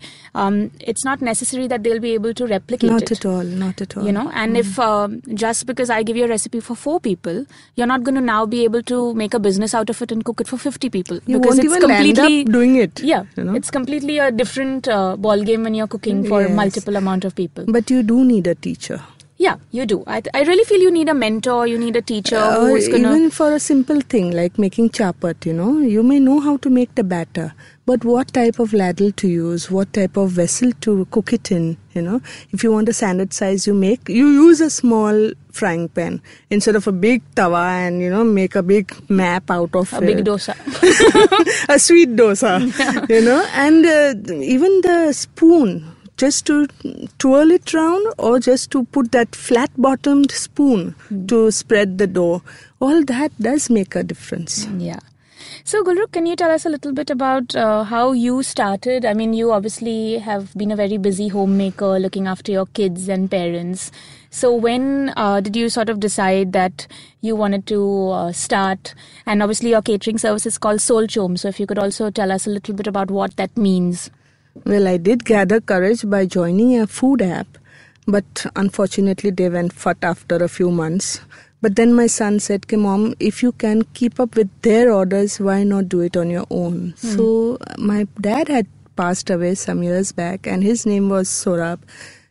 um, 0.43 0.71
it's 0.81 1.05
not 1.05 1.21
necessary 1.27 1.67
that 1.74 1.83
they'll 1.83 2.01
be 2.05 2.13
able 2.13 2.33
to 2.39 2.45
replicate 2.45 2.89
Not 2.91 3.03
it. 3.03 3.12
Not 3.12 3.19
at 3.19 3.25
all, 3.25 3.43
not 3.62 3.81
at 3.85 3.95
all. 3.97 4.03
You 4.05 4.12
know, 4.17 4.29
and 4.41 4.57
if 4.62 4.77
um, 4.88 5.21
just 5.43 5.65
because 5.65 5.89
I 5.89 6.03
give 6.03 6.17
you 6.17 6.25
a 6.25 6.27
recipe 6.27 6.59
for 6.59 6.75
four 6.75 7.00
people, 7.00 7.45
you're 7.75 7.88
not 7.88 8.03
going 8.03 8.15
to 8.15 8.25
now 8.29 8.45
be 8.45 8.65
able 8.65 8.83
to 8.83 9.13
make 9.13 9.33
a 9.33 9.39
business 9.39 9.74
out 9.74 9.89
of 9.89 10.01
it 10.01 10.12
and 10.12 10.25
cook 10.25 10.41
it 10.41 10.47
for 10.50 10.57
fifty 10.57 10.89
people 10.89 11.21
You 11.25 11.39
because 11.39 11.55
won't 11.57 11.65
it's 11.65 11.74
even 11.77 11.91
end 11.91 12.05
completely 12.17 12.41
up 12.47 12.51
doing 12.59 12.75
it, 12.75 13.00
Yeah, 13.13 13.24
you 13.38 13.45
know? 13.45 13.55
it's 13.55 13.71
completely 13.71 14.19
a 14.19 14.31
different 14.43 14.89
uh, 14.89 15.15
ball 15.15 15.41
game 15.51 15.63
when 15.63 15.74
you're 15.81 15.88
cooking 15.97 16.25
for 16.25 16.41
Yes. 16.41 16.55
multiple 16.63 16.95
amount 16.97 17.24
of 17.24 17.35
people. 17.35 17.63
But 17.79 17.89
you 17.89 18.03
do 18.03 18.24
need 18.25 18.47
a 18.47 18.55
teacher. 18.55 19.01
Yeah, 19.38 19.58
you 19.72 19.86
do. 19.86 20.04
I, 20.08 20.22
I 20.34 20.44
really 20.44 20.63
feel 20.63 20.80
you 20.80 20.89
need 20.92 21.10
a 21.10 21.13
mentor, 21.13 21.68
you 21.68 21.77
need 21.77 21.98
a 21.98 22.01
teacher 22.01 22.38
Or 22.38 22.70
who's 22.70 22.88
gonna. 22.88 23.10
even 23.15 23.30
for 23.30 23.51
a 23.54 23.60
simple 23.60 24.00
thing 24.00 24.32
like 24.32 24.58
making 24.58 24.92
chapat, 24.92 25.46
you 25.46 25.51
know, 25.51 25.77
you 25.80 26.04
may 26.04 26.20
know 26.22 26.39
how 26.39 26.56
to 26.58 26.70
make 26.70 26.96
the 26.96 27.04
batter, 27.04 27.54
but 27.86 28.06
what 28.06 28.34
type 28.34 28.60
of 28.60 28.72
ladle 28.72 29.12
to 29.12 29.27
use, 29.27 29.70
what 29.70 29.92
type 29.92 30.15
of 30.15 30.32
vessel 30.32 30.72
to 30.82 31.06
cook 31.12 31.34
it 31.34 31.51
in. 31.51 31.75
You 31.94 32.01
know, 32.01 32.22
if 32.51 32.63
you 32.63 32.72
want 32.72 32.88
a 32.88 32.94
standard 32.94 33.34
size, 33.34 33.68
you 33.68 33.74
make 33.74 34.08
you 34.08 34.27
use 34.27 34.62
a 34.62 34.70
small 34.70 35.32
frying 35.51 35.89
pan 35.89 36.22
instead 36.50 36.75
of 36.77 36.88
a 36.88 36.92
big 36.94 37.22
tawa 37.36 37.88
and 37.88 38.01
you 38.01 38.10
know 38.10 38.24
make 38.24 38.56
a 38.56 38.63
big 38.63 38.94
map 39.10 39.51
out 39.51 39.75
of 39.75 39.92
A 39.94 40.00
big 40.01 40.24
dosa. 40.25 40.56
a 41.70 41.77
sweet 41.80 42.15
dosa, 42.15 42.60
you 43.10 43.22
know, 43.22 43.46
and 43.54 43.86
uh, 43.86 44.34
even 44.34 44.82
the 44.82 45.12
spoon, 45.13 45.95
just 46.17 46.45
to 46.48 46.67
twirl 47.17 47.51
it 47.51 47.74
round 47.74 48.05
or 48.17 48.39
just 48.39 48.72
to 48.72 48.84
put 48.86 49.12
that 49.12 49.36
flat 49.36 49.72
bottomed 49.77 50.31
spoon 50.31 50.95
to 51.27 51.51
spread 51.51 51.98
the 51.98 52.07
dough, 52.07 52.41
all 52.79 53.03
that 53.03 53.31
does 53.39 53.69
make 53.69 53.95
a 53.95 54.03
difference. 54.03 54.65
Yeah. 54.77 55.00
So, 55.63 55.84
Gulrukh, 55.84 56.12
can 56.12 56.27
you 56.27 56.36
tell 56.36 56.51
us 56.51 56.65
a 56.65 56.69
little 56.69 56.93
bit 56.93 57.10
about 57.10 57.55
uh, 57.55 57.84
how 57.84 58.12
you 58.12 58.43
started? 58.43 59.03
I 59.03 59.13
mean, 59.13 59.34
you 59.34 59.51
obviously 59.51 60.19
have 60.19 60.53
been 60.53 60.72
a 60.72 60.75
very 60.75 60.98
busy 60.98 61.27
homemaker 61.27 62.00
looking 62.00 62.27
after 62.27 62.51
your 62.51 62.67
kids 62.67 63.10
and 63.10 63.31
parents. 63.31 63.91
So, 64.29 64.53
when 64.53 65.12
uh, 65.17 65.41
did 65.41 65.55
you 65.55 65.69
sort 65.69 65.89
of 65.89 66.00
decide 66.00 66.53
that 66.53 66.88
you 67.22 67.36
wanted 67.36 67.65
to 67.67 68.10
uh, 68.10 68.31
start? 68.31 68.93
And 69.25 69.41
obviously, 69.41 69.72
your 69.72 69.81
catering 69.81 70.19
service 70.19 70.45
is 70.45 70.60
called 70.60 70.81
Soul 70.81 71.07
Chom. 71.07 71.39
So, 71.39 71.48
if 71.48 71.60
you 71.60 71.65
could 71.65 71.79
also 71.79 72.12
tell 72.12 72.31
us 72.31 72.45
a 72.45 72.51
little 72.51 72.75
bit 72.75 72.86
about 72.86 73.10
what 73.10 73.36
that 73.38 73.57
means. 73.57 74.12
Well, 74.63 74.88
I 74.88 74.97
did 74.97 75.25
gather 75.25 75.59
courage 75.59 76.09
by 76.09 76.25
joining 76.25 76.79
a 76.79 76.88
food 76.88 77.21
app, 77.21 77.57
but 78.07 78.45
unfortunately, 78.55 79.31
they 79.31 79.50
went 79.50 79.74
fat 79.74 79.97
after 80.01 80.38
a 80.38 80.47
few 80.47 80.71
months. 80.71 81.19
But 81.62 81.75
then 81.75 81.93
my 81.93 82.07
son 82.07 82.39
said, 82.39 82.65
"Okay, 82.65 82.77
mom, 82.77 83.15
if 83.19 83.43
you 83.43 83.51
can 83.51 83.81
keep 83.93 84.19
up 84.19 84.35
with 84.35 84.50
their 84.62 84.91
orders, 84.93 85.39
why 85.39 85.63
not 85.63 85.89
do 85.89 86.00
it 86.00 86.15
on 86.15 86.29
your 86.29 86.45
own? 86.50 86.93
Hmm. 87.01 87.15
So 87.15 87.57
my 87.77 88.07
dad 88.21 88.47
had 88.47 88.67
passed 88.95 89.29
away 89.29 89.55
some 89.55 89.83
years 89.83 90.12
back, 90.13 90.47
and 90.47 90.63
his 90.63 90.85
name 90.85 91.09
was 91.09 91.27
Sorab. 91.27 91.79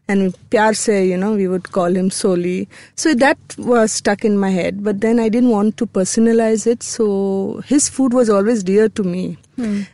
And 0.07 0.35
pyar 0.51 0.75
se, 0.75 1.07
you 1.09 1.17
know, 1.17 1.35
we 1.35 1.49
would 1.49 1.73
call 1.73 1.97
him 1.97 2.11
Soli. 2.11 2.69
So 2.95 3.15
that 3.15 3.39
was 3.59 3.93
stuck 3.93 4.25
in 4.25 4.37
my 4.39 4.51
head. 4.51 4.83
But 4.85 5.01
then 5.01 5.19
I 5.19 5.29
didn't 5.29 5.51
want 5.51 5.77
to 5.79 5.87
personalize 5.87 6.67
it. 6.67 6.83
So 6.83 7.63
his 7.67 7.89
food 7.89 8.13
was 8.13 8.29
always 8.29 8.63
dear 8.63 8.89
to 8.91 9.03
me. 9.03 9.39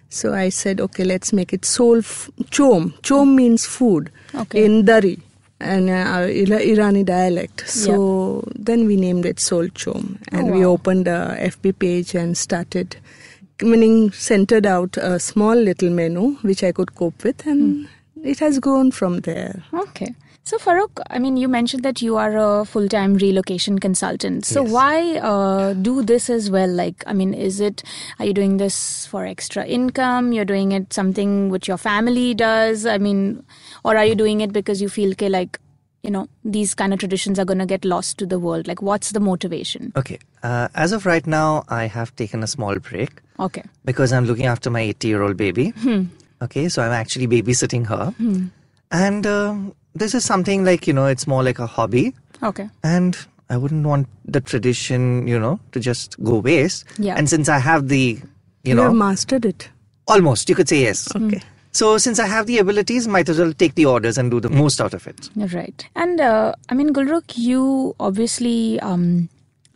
So 0.09 0.33
I 0.35 0.49
said, 0.49 0.81
okay, 0.81 1.05
let's 1.05 1.33
make 1.33 1.52
it 1.52 1.64
soul 1.64 1.99
f- 1.99 2.31
chom. 2.50 2.93
Chom 3.02 3.35
means 3.35 3.67
food 3.67 4.11
Okay. 4.35 4.64
in 4.64 4.85
Dari, 4.85 5.19
an 5.61 5.88
uh, 5.88 6.26
Ira- 6.29 6.64
Irani 6.64 7.05
dialect. 7.05 7.69
So 7.69 8.45
then 8.55 8.87
we 8.87 8.97
named 8.97 9.26
it 9.26 9.38
Soul 9.40 9.69
Chom, 9.69 10.17
and 10.33 10.50
we 10.52 10.61
wow. 10.64 10.73
opened 10.73 11.07
a 11.09 11.37
FB 11.40 11.79
page 11.79 12.14
and 12.14 12.37
started, 12.38 12.97
meaning 13.62 14.11
centered 14.12 14.64
out 14.67 14.97
a 14.97 15.19
small 15.21 15.55
little 15.55 15.90
menu 15.90 16.37
which 16.43 16.64
I 16.64 16.73
could 16.73 16.95
cope 16.95 17.23
with, 17.25 17.47
and 17.47 17.88
it 18.25 18.38
has 18.38 18.59
grown 18.59 18.90
from 18.90 19.21
there. 19.21 19.62
Okay. 19.75 20.14
So, 20.42 20.56
Farokh, 20.59 21.00
I 21.11 21.18
mean, 21.20 21.37
you 21.37 21.47
mentioned 21.49 21.85
that 21.85 22.02
you 22.02 22.16
are 22.16 22.37
a 22.37 22.64
full 22.64 22.88
time 22.88 23.14
relocation 23.14 23.78
consultant. 23.78 24.44
So, 24.47 24.62
Yes. 24.64 24.73
why 24.73 25.18
uh, 25.18 25.75
do 25.75 26.02
this 26.02 26.28
as 26.28 26.50
well? 26.50 26.68
Like, 26.68 27.04
I 27.06 27.12
mean, 27.12 27.35
is 27.35 27.61
it, 27.61 27.82
are 28.18 28.25
you 28.26 28.32
doing 28.35 28.56
this 28.56 29.06
for 29.06 29.25
extra 29.26 29.64
income? 29.66 30.32
You're 30.32 30.44
doing 30.47 30.73
it 30.73 30.92
something 30.92 31.50
which 31.50 31.68
your 31.68 31.76
family 31.76 32.35
does? 32.35 32.85
I 32.87 32.99
mean, 32.99 33.44
or 33.85 33.97
are 33.97 34.04
you 34.04 34.14
doing 34.16 34.40
it 34.40 34.52
because 34.52 34.82
you 34.82 34.88
feel, 34.88 35.12
okay, 35.12 35.28
like, 35.28 35.61
you 36.02 36.11
know, 36.11 36.26
these 36.44 36.75
kind 36.75 36.92
of 36.94 36.99
traditions 36.99 37.38
are 37.38 37.44
going 37.44 37.59
to 37.59 37.66
get 37.66 37.85
lost 37.85 38.16
to 38.18 38.26
the 38.26 38.38
world? 38.38 38.66
Like, 38.66 38.80
what's 38.82 39.12
the 39.12 39.20
motivation? 39.20 39.92
Okay. 39.94 40.18
Uh, 40.42 40.68
as 40.75 40.90
of 40.92 41.04
right 41.06 41.26
now, 41.26 41.64
I 41.68 41.85
have 41.87 42.16
taken 42.16 42.42
a 42.42 42.47
small 42.49 42.76
break 42.78 43.20
Okay. 43.38 43.62
because 43.85 44.11
I'm 44.12 44.25
looking 44.25 44.47
after 44.47 44.70
my 44.70 44.80
80 44.80 45.06
year 45.09 45.23
old 45.23 45.37
baby. 45.37 45.75
Okay, 46.42 46.70
so 46.70 46.82
I'm 46.82 46.92
actually 46.92 47.28
babysitting 47.28 47.87
her. 47.87 48.14
And 48.90 49.26
um, 49.26 49.75
this 49.94 50.14
is 50.14 50.25
something 50.25 50.64
like, 50.64 50.87
you 50.87 50.92
know, 50.92 51.06
it's 51.06 51.26
more 51.26 51.42
like 51.42 51.59
a 51.59 51.66
hobby. 51.66 52.14
Okay. 52.42 52.68
And 52.85 53.16
I 53.49 53.56
wouldn't 53.56 53.87
want 53.87 54.09
the 54.25 54.40
tradition, 54.40 55.26
you 55.26 55.38
know, 55.38 55.59
to 55.73 55.80
just 55.80 56.23
go 56.23 56.38
waste. 56.38 56.85
Yeah. 56.99 57.16
And 57.16 57.28
since 57.28 57.49
I 57.49 57.59
have 57.59 57.88
the, 57.88 58.20
you 58.64 58.75
You 58.75 58.76
have 58.76 58.92
know, 58.92 58.94
mastered 58.94 59.44
it. 59.44 59.68
almost, 60.06 60.49
you 60.49 60.54
could 60.54 60.68
say 60.68 60.82
yes. 60.82 61.14
Okay. 61.14 61.42
So 61.73 61.99
since 61.99 62.18
I 62.18 62.26
have 62.26 62.47
the 62.47 62.59
abilities, 62.59 63.06
might 63.06 63.28
as 63.28 63.38
well 63.38 63.52
take 63.52 63.75
the 63.76 63.87
orders 63.87 64.18
and 64.18 64.30
do 64.30 64.40
the 64.40 64.50
most 64.50 64.80
out 64.80 64.92
of 64.94 65.06
it. 65.06 65.30
Right. 65.37 65.88
And 65.94 66.20
uh, 66.20 66.54
I 66.68 66.75
mean, 66.75 66.92
Gulrukh, 66.92 67.37
you 67.37 67.94
obviously 68.00 68.80
um, 68.80 69.28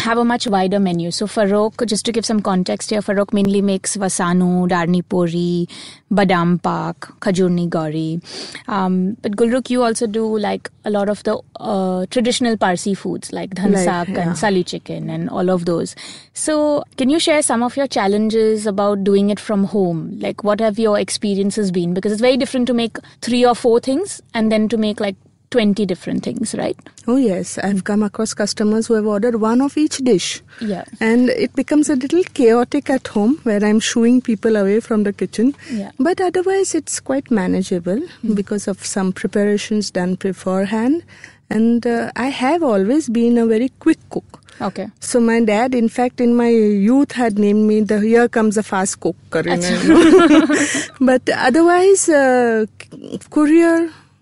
have 0.04 0.18
a 0.18 0.24
much 0.24 0.46
wider 0.46 0.78
menu. 0.78 1.10
So, 1.10 1.26
Farokh, 1.26 1.86
just 1.86 2.04
to 2.06 2.12
give 2.12 2.26
some 2.26 2.40
context 2.40 2.90
here, 2.90 3.00
Farokh 3.00 3.32
mainly 3.32 3.62
makes 3.62 3.96
vasanu, 3.96 4.68
darni 4.68 5.02
puri, 5.08 5.66
badam 6.12 6.62
pak, 6.62 7.08
khajurni 7.20 7.68
gauri. 7.68 8.20
Um, 8.68 9.16
but 9.22 9.36
Gulrukh, 9.36 9.70
you 9.70 9.82
also 9.82 10.06
do 10.06 10.26
like 10.38 10.70
a 10.84 10.90
lot 10.90 11.08
of 11.08 11.22
the 11.24 11.38
uh, 11.58 12.06
traditional 12.10 12.56
Parsi 12.56 12.94
foods 12.94 13.32
like 13.32 13.54
dhansak 13.54 14.08
Like, 14.08 14.08
yeah. 14.08 14.28
and 14.28 14.38
sali 14.38 14.62
chicken 14.62 15.08
and 15.08 15.30
all 15.30 15.50
of 15.50 15.64
those. 15.64 15.96
So, 16.34 16.84
can 16.98 17.08
you 17.08 17.18
share 17.18 17.42
some 17.42 17.62
of 17.62 17.76
your 17.76 17.86
challenges 17.86 18.66
about 18.66 19.04
doing 19.04 19.30
it 19.30 19.40
from 19.40 19.64
home? 19.64 20.18
Like, 20.20 20.44
what 20.44 20.60
have 20.60 20.78
your 20.78 20.98
experiences 20.98 21.70
been? 21.70 21.94
Because 21.94 22.12
it's 22.12 22.20
very 22.20 22.36
different 22.36 22.66
to 22.66 22.74
make 22.74 22.98
three 23.22 23.44
or 23.44 23.54
four 23.54 23.80
things 23.80 24.20
and 24.34 24.52
then 24.52 24.68
to 24.68 24.76
make 24.76 25.00
like 25.00 25.16
20 25.50 25.86
different 25.86 26.24
things, 26.24 26.54
right? 26.54 26.76
Oh, 27.06 27.16
yes. 27.16 27.58
I've 27.58 27.84
come 27.84 28.02
across 28.02 28.34
customers 28.34 28.86
who 28.86 28.94
have 28.94 29.06
ordered 29.06 29.36
one 29.40 29.60
of 29.60 29.76
each 29.76 29.98
dish. 29.98 30.42
Yeah. 30.60 30.84
And 31.00 31.30
it 31.30 31.54
becomes 31.54 31.88
a 31.88 31.96
little 31.96 32.24
chaotic 32.24 32.90
at 32.90 33.06
home 33.08 33.38
where 33.44 33.64
I'm 33.64 33.78
shooing 33.80 34.20
people 34.20 34.56
away 34.56 34.80
from 34.80 35.04
the 35.04 35.12
kitchen. 35.12 35.54
Yeah. 35.70 35.92
But 35.98 36.20
otherwise, 36.20 36.74
it's 36.74 36.98
quite 37.00 37.30
manageable 37.30 38.00
because 38.34 38.66
of 38.66 38.84
some 38.84 39.12
preparations 39.12 39.90
done 39.90 40.16
beforehand. 40.16 41.04
And 41.50 41.86
uh, 41.86 42.10
I 42.16 42.28
have 42.28 42.62
always 42.62 43.08
been 43.08 43.38
a 43.38 43.46
very 43.46 43.68
quick 43.78 43.98
cook. 44.10 44.40
Okay. 44.60 44.88
So 45.00 45.20
my 45.20 45.40
dad, 45.40 45.74
in 45.74 45.88
fact, 45.88 46.20
in 46.20 46.34
my 46.34 46.48
youth, 46.48 47.12
had 47.12 47.38
named 47.38 47.66
me 47.66 47.80
the 47.80 48.00
"Here 48.00 48.28
comes 48.28 48.56
a 48.56 48.62
fast 48.62 49.00
cooker." 49.00 49.42
but 51.00 51.28
otherwise, 51.28 52.08
uh, 52.08 52.66
c- 52.80 53.18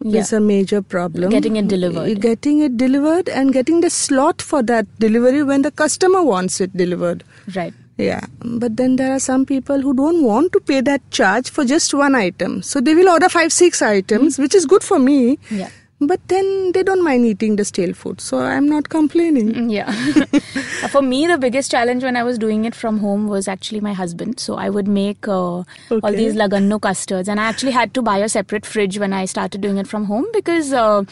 courier 0.03 0.21
is 0.21 0.33
a 0.33 0.41
major 0.41 0.83
problem. 0.83 1.31
Getting 1.31 1.57
it 1.57 1.69
delivered. 1.69 2.21
Getting 2.21 2.61
it 2.61 2.77
delivered 2.77 3.29
and 3.29 3.53
getting 3.53 3.81
the 3.81 3.91
slot 3.91 4.43
for 4.43 4.63
that 4.65 4.87
delivery 4.99 5.43
when 5.43 5.63
the 5.63 5.71
customer 5.71 6.23
wants 6.23 6.61
it 6.61 6.77
delivered. 6.77 7.25
Right. 7.55 7.75
Yeah, 7.99 8.25
but 8.43 8.77
then 8.79 8.97
there 8.97 9.13
are 9.13 9.21
some 9.21 9.45
people 9.45 9.81
who 9.81 9.95
don't 9.95 10.25
want 10.25 10.53
to 10.55 10.61
pay 10.61 10.81
that 10.81 11.09
charge 11.11 11.51
for 11.51 11.65
just 11.65 11.93
one 11.93 12.15
item. 12.15 12.63
So 12.63 12.81
they 12.81 12.95
will 12.95 13.09
order 13.09 13.29
five, 13.29 13.53
six 13.53 13.83
items, 13.83 14.37
hmm. 14.37 14.43
which 14.43 14.55
is 14.55 14.67
good 14.67 14.83
for 14.83 14.99
me. 14.99 15.39
Yeah. 15.51 15.69
But 16.07 16.21
then 16.29 16.73
they 16.73 16.83
don't 16.83 17.03
mind 17.05 17.25
eating 17.25 17.57
the 17.57 17.65
stale 17.65 17.93
food. 17.95 18.21
So 18.21 18.39
I'm 18.41 18.67
not 18.69 18.89
complaining. 18.89 19.71
Yeah. 19.71 19.91
For 20.91 21.03
me, 21.03 21.27
the 21.27 21.39
biggest 21.39 21.71
challenge 21.71 22.03
when 22.03 22.17
I 22.17 22.23
was 22.23 22.39
doing 22.39 22.65
it 22.65 22.75
from 22.75 22.99
home 22.99 23.29
was 23.29 23.49
actually 23.49 23.81
my 23.81 23.93
husband. 23.93 24.41
So 24.41 24.55
I 24.57 24.69
would 24.69 24.89
make 24.89 25.27
uh, 25.29 25.33
all 25.33 25.65
Okay. 25.91 26.17
these 26.17 26.35
laganno 26.35 26.81
custards, 26.81 27.29
and 27.29 27.41
I 27.41 27.45
actually 27.45 27.73
had 27.73 27.95
to 27.95 28.03
buy 28.03 28.19
a 28.19 28.29
separate 28.29 28.67
fridge 28.67 28.99
when 28.99 29.13
I 29.13 29.25
started 29.27 29.61
doing 29.61 29.79
it 29.79 29.87
from 29.87 30.05
home 30.05 30.27
because. 30.33 30.73
Uh, 30.73 31.05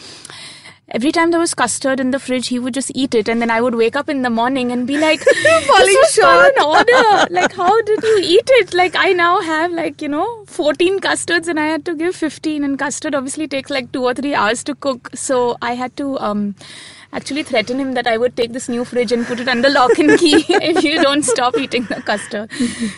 Every 0.92 1.12
time 1.12 1.30
there 1.30 1.38
was 1.38 1.54
custard 1.54 2.00
in 2.00 2.10
the 2.10 2.18
fridge, 2.18 2.48
he 2.48 2.58
would 2.58 2.74
just 2.74 2.90
eat 2.94 3.14
it, 3.14 3.28
and 3.28 3.40
then 3.40 3.50
I 3.50 3.60
would 3.60 3.76
wake 3.76 3.94
up 3.94 4.08
in 4.08 4.22
the 4.22 4.30
morning 4.30 4.72
and 4.72 4.86
be 4.88 4.98
like, 4.98 5.20
Falling 5.68 5.86
"This 5.86 5.96
was 5.96 6.12
short." 6.14 6.52
an 6.56 6.64
order. 6.64 7.26
like, 7.40 7.52
how 7.52 7.80
did 7.82 8.02
you 8.02 8.18
eat 8.22 8.50
it? 8.54 8.74
Like, 8.74 8.96
I 8.96 9.12
now 9.12 9.40
have 9.40 9.70
like 9.70 10.02
you 10.02 10.08
know, 10.08 10.44
fourteen 10.46 10.98
custards, 10.98 11.46
and 11.46 11.60
I 11.60 11.66
had 11.66 11.84
to 11.84 11.94
give 11.94 12.16
fifteen. 12.16 12.64
And 12.64 12.78
custard 12.78 13.14
obviously 13.14 13.46
takes 13.46 13.70
like 13.70 13.92
two 13.92 14.04
or 14.04 14.14
three 14.14 14.34
hours 14.34 14.64
to 14.64 14.74
cook, 14.74 15.10
so 15.14 15.56
I 15.62 15.74
had 15.74 15.96
to 15.98 16.18
um, 16.18 16.56
actually 17.12 17.42
threaten 17.42 17.78
him 17.80 17.94
that 17.94 18.06
I 18.06 18.16
would 18.16 18.36
take 18.36 18.52
this 18.52 18.68
new 18.68 18.84
fridge 18.84 19.10
and 19.12 19.26
put 19.26 19.40
it 19.40 19.48
under 19.48 19.68
lock 19.68 19.98
and 19.98 20.18
key 20.18 20.44
if 20.48 20.84
you 20.84 21.02
don't 21.02 21.22
stop 21.24 21.56
eating 21.58 21.84
the 21.84 22.00
custard. 22.02 22.50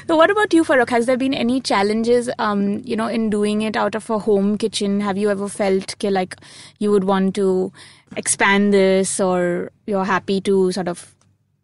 so, 0.06 0.16
what 0.16 0.30
about 0.30 0.52
you, 0.52 0.64
Farokh? 0.64 0.90
Has 0.90 1.06
there 1.06 1.16
been 1.16 1.32
any 1.34 1.60
challenges, 1.60 2.28
um, 2.38 2.80
you 2.84 2.96
know, 2.96 3.06
in 3.06 3.30
doing 3.30 3.62
it 3.62 3.76
out 3.76 3.94
of 3.94 4.10
a 4.10 4.18
home 4.18 4.58
kitchen? 4.58 5.00
Have 5.00 5.16
you 5.16 5.30
ever 5.30 5.48
felt 5.48 5.96
ke, 5.98 6.04
like 6.18 6.36
you 6.78 6.90
would 6.90 7.04
want 7.04 7.34
to 7.36 7.72
expand 8.16 8.72
this, 8.74 9.18
or 9.20 9.70
you're 9.86 10.04
happy 10.04 10.40
to 10.42 10.70
sort 10.72 10.88
of 10.88 11.14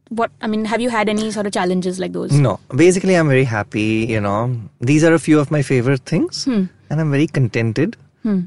what? 0.08 0.30
I 0.40 0.46
mean, 0.46 0.64
have 0.64 0.80
you 0.80 0.88
had 0.88 1.08
any 1.10 1.30
sort 1.30 1.46
of 1.46 1.52
challenges 1.52 1.98
like 2.00 2.12
those? 2.14 2.32
No, 2.32 2.58
basically, 2.74 3.14
I'm 3.14 3.28
very 3.28 3.44
happy. 3.44 4.06
You 4.08 4.20
know, 4.22 4.58
these 4.80 5.04
are 5.04 5.12
a 5.12 5.18
few 5.18 5.38
of 5.38 5.50
my 5.50 5.60
favorite 5.60 6.00
things, 6.06 6.44
Hmm. 6.46 6.64
and 6.88 7.00
I'm 7.00 7.10
very 7.10 7.26
contented. 7.26 7.96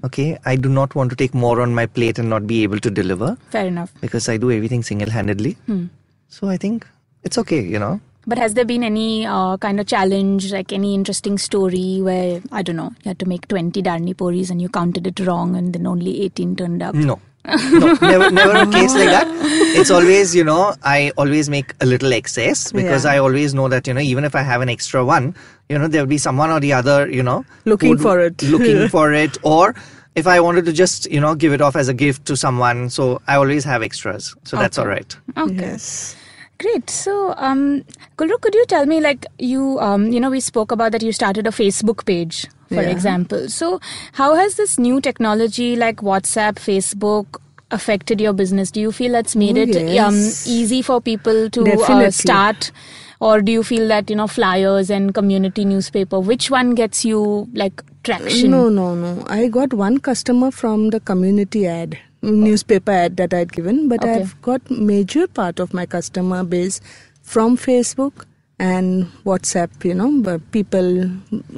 Okay, 0.03 0.37
I 0.45 0.55
do 0.55 0.69
not 0.69 0.93
want 0.95 1.09
to 1.09 1.15
take 1.15 1.33
more 1.33 1.61
on 1.61 1.73
my 1.73 1.85
plate 1.87 2.19
and 2.19 2.29
not 2.29 2.45
be 2.45 2.61
able 2.63 2.79
to 2.79 2.91
deliver 2.91 3.37
Fair 3.49 3.65
enough. 3.67 3.91
because 4.01 4.29
I 4.29 4.37
do 4.37 4.51
everything 4.51 4.83
single 4.83 5.09
handedly. 5.09 5.53
Hmm. 5.65 5.85
So 6.29 6.47
I 6.47 6.57
think 6.57 6.87
it's 7.23 7.37
okay, 7.37 7.61
you 7.61 7.79
know. 7.79 7.99
But 8.27 8.37
has 8.37 8.53
there 8.53 8.65
been 8.65 8.83
any 8.83 9.25
uh, 9.25 9.57
kind 9.57 9.79
of 9.79 9.87
challenge, 9.87 10.53
like 10.53 10.71
any 10.71 10.93
interesting 10.93 11.39
story 11.39 11.99
where 12.01 12.39
I 12.51 12.61
don't 12.61 12.75
know, 12.75 12.91
you 13.03 13.09
had 13.09 13.17
to 13.19 13.25
make 13.25 13.47
twenty 13.47 13.81
darni 13.81 14.15
puris 14.15 14.51
and 14.51 14.61
you 14.61 14.69
counted 14.69 15.07
it 15.07 15.19
wrong, 15.21 15.55
and 15.55 15.73
then 15.73 15.87
only 15.87 16.21
eighteen 16.21 16.55
turned 16.55 16.83
up? 16.83 16.93
No, 16.93 17.19
No, 17.45 17.93
never, 18.01 18.31
never 18.31 18.57
a 18.57 18.71
case 18.71 18.93
like 18.93 19.09
that. 19.09 19.27
It's 19.81 19.89
always, 19.89 20.35
you 20.35 20.43
know, 20.43 20.75
I 20.83 21.11
always 21.17 21.49
make 21.49 21.73
a 21.81 21.85
little 21.85 22.13
excess 22.13 22.71
because 22.71 23.03
Yeah. 23.05 23.13
I 23.13 23.17
always 23.19 23.53
know 23.53 23.67
that, 23.69 23.87
you 23.87 23.93
know, 23.93 24.01
even 24.01 24.25
if 24.25 24.35
I 24.35 24.41
have 24.41 24.61
an 24.61 24.69
extra 24.69 25.03
one, 25.03 25.33
you 25.69 25.77
know, 25.79 25.87
there'll 25.87 26.07
be 26.07 26.17
someone 26.19 26.51
or 26.51 26.59
the 26.59 26.73
other, 26.73 27.09
you 27.09 27.23
know, 27.23 27.43
Looking 27.65 27.97
for 27.97 28.19
it. 28.19 28.43
looking 28.55 28.87
for 28.89 29.11
it. 29.13 29.37
Or 29.43 29.73
if 30.15 30.27
I 30.27 30.39
wanted 30.39 30.65
to 30.65 30.73
just, 30.73 31.09
you 31.09 31.19
know, 31.21 31.33
give 31.35 31.53
it 31.53 31.61
off 31.61 31.75
as 31.75 31.87
a 31.87 31.93
gift 31.93 32.25
to 32.25 32.35
someone. 32.37 32.89
So 32.89 33.21
I 33.27 33.35
always 33.37 33.63
have 33.63 33.81
extras. 33.81 34.35
So 34.43 34.57
that's 34.57 34.77
all 34.77 34.87
right. 34.87 35.15
Okay. 35.37 35.55
Yes. 35.55 36.15
Great. 36.59 36.89
So, 36.91 37.33
um, 37.37 37.83
Gulru, 38.17 38.39
could 38.39 38.53
you 38.53 38.65
tell 38.67 38.85
me, 38.85 38.99
like, 39.01 39.25
you, 39.39 39.79
um, 39.79 40.11
you 40.11 40.19
know, 40.19 40.29
we 40.29 40.39
spoke 40.41 40.71
about 40.71 40.91
that 40.91 41.01
you 41.01 41.11
started 41.11 41.47
a 41.47 41.51
Facebook 41.51 42.05
page, 42.05 42.45
for 42.71 42.81
Yeah. 42.81 42.89
example. 42.97 43.47
So, 43.49 43.79
how 44.13 44.35
has 44.35 44.55
this 44.55 44.77
new 44.79 44.99
technology 45.01 45.75
like 45.75 45.97
WhatsApp, 45.97 46.55
Facebook, 46.55 47.39
affected 47.71 48.19
your 48.19 48.33
business? 48.33 48.71
Do 48.71 48.81
you 48.81 48.91
feel 48.91 49.11
that's 49.13 49.35
made 49.35 49.57
Oh, 49.57 49.61
it 49.61 49.99
um, 49.99 50.15
easy 50.45 50.81
for 50.81 50.99
people 51.01 51.49
to 51.49 51.65
uh, 51.83 52.11
start? 52.11 52.71
Or 53.19 53.39
do 53.41 53.51
you 53.51 53.63
feel 53.63 53.87
that, 53.89 54.09
you 54.09 54.15
know, 54.15 54.27
flyers 54.27 54.89
and 54.89 55.13
community 55.13 55.63
newspaper, 55.63 56.19
which 56.19 56.49
one 56.49 56.71
gets 56.73 57.05
you 57.05 57.47
like 57.53 57.83
traction? 58.03 58.49
No, 58.51 58.67
no, 58.69 58.95
no. 58.95 59.23
I 59.27 59.47
got 59.47 59.73
one 59.73 59.99
customer 59.99 60.49
from 60.49 60.89
the 60.89 60.99
community 60.99 61.67
ad, 61.67 61.99
newspaper 62.23 62.91
ad 62.91 63.17
that 63.17 63.33
I'd 63.33 63.53
given, 63.53 63.87
but 63.87 64.03
Okay. 64.03 64.21
I've 64.21 64.41
got 64.41 64.69
major 64.71 65.27
part 65.27 65.59
of 65.59 65.71
my 65.73 65.85
customer 65.85 66.43
base 66.43 66.81
from 67.21 67.57
Facebook 67.57 68.25
and 68.61 69.05
WhatsApp, 69.25 69.83
you 69.83 69.95
know, 69.95 70.21
but 70.21 70.39
people 70.51 71.09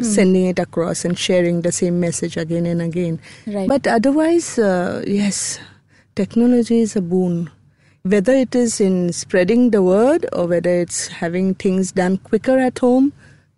sending 0.01 0.45
it 0.45 0.57
across 0.57 1.03
and 1.03 1.19
sharing 1.19 1.61
the 1.61 1.71
same 1.71 1.99
message 1.99 2.37
again 2.37 2.65
and 2.65 2.81
again. 2.81 3.19
Right. 3.45 3.67
But 3.67 3.85
otherwise, 3.87 4.57
uh, 4.57 5.03
yes, 5.05 5.59
technology 6.15 6.79
is 6.79 6.95
a 6.95 7.01
boon. 7.01 7.49
Whether 8.03 8.33
it 8.33 8.55
is 8.55 8.79
in 8.79 9.11
spreading 9.11 9.71
the 9.71 9.81
word 9.83 10.25
or 10.31 10.47
whether 10.47 10.69
it's 10.69 11.07
having 11.07 11.55
things 11.55 11.91
done 11.91 12.17
quicker 12.19 12.57
at 12.57 12.79
home, 12.79 13.11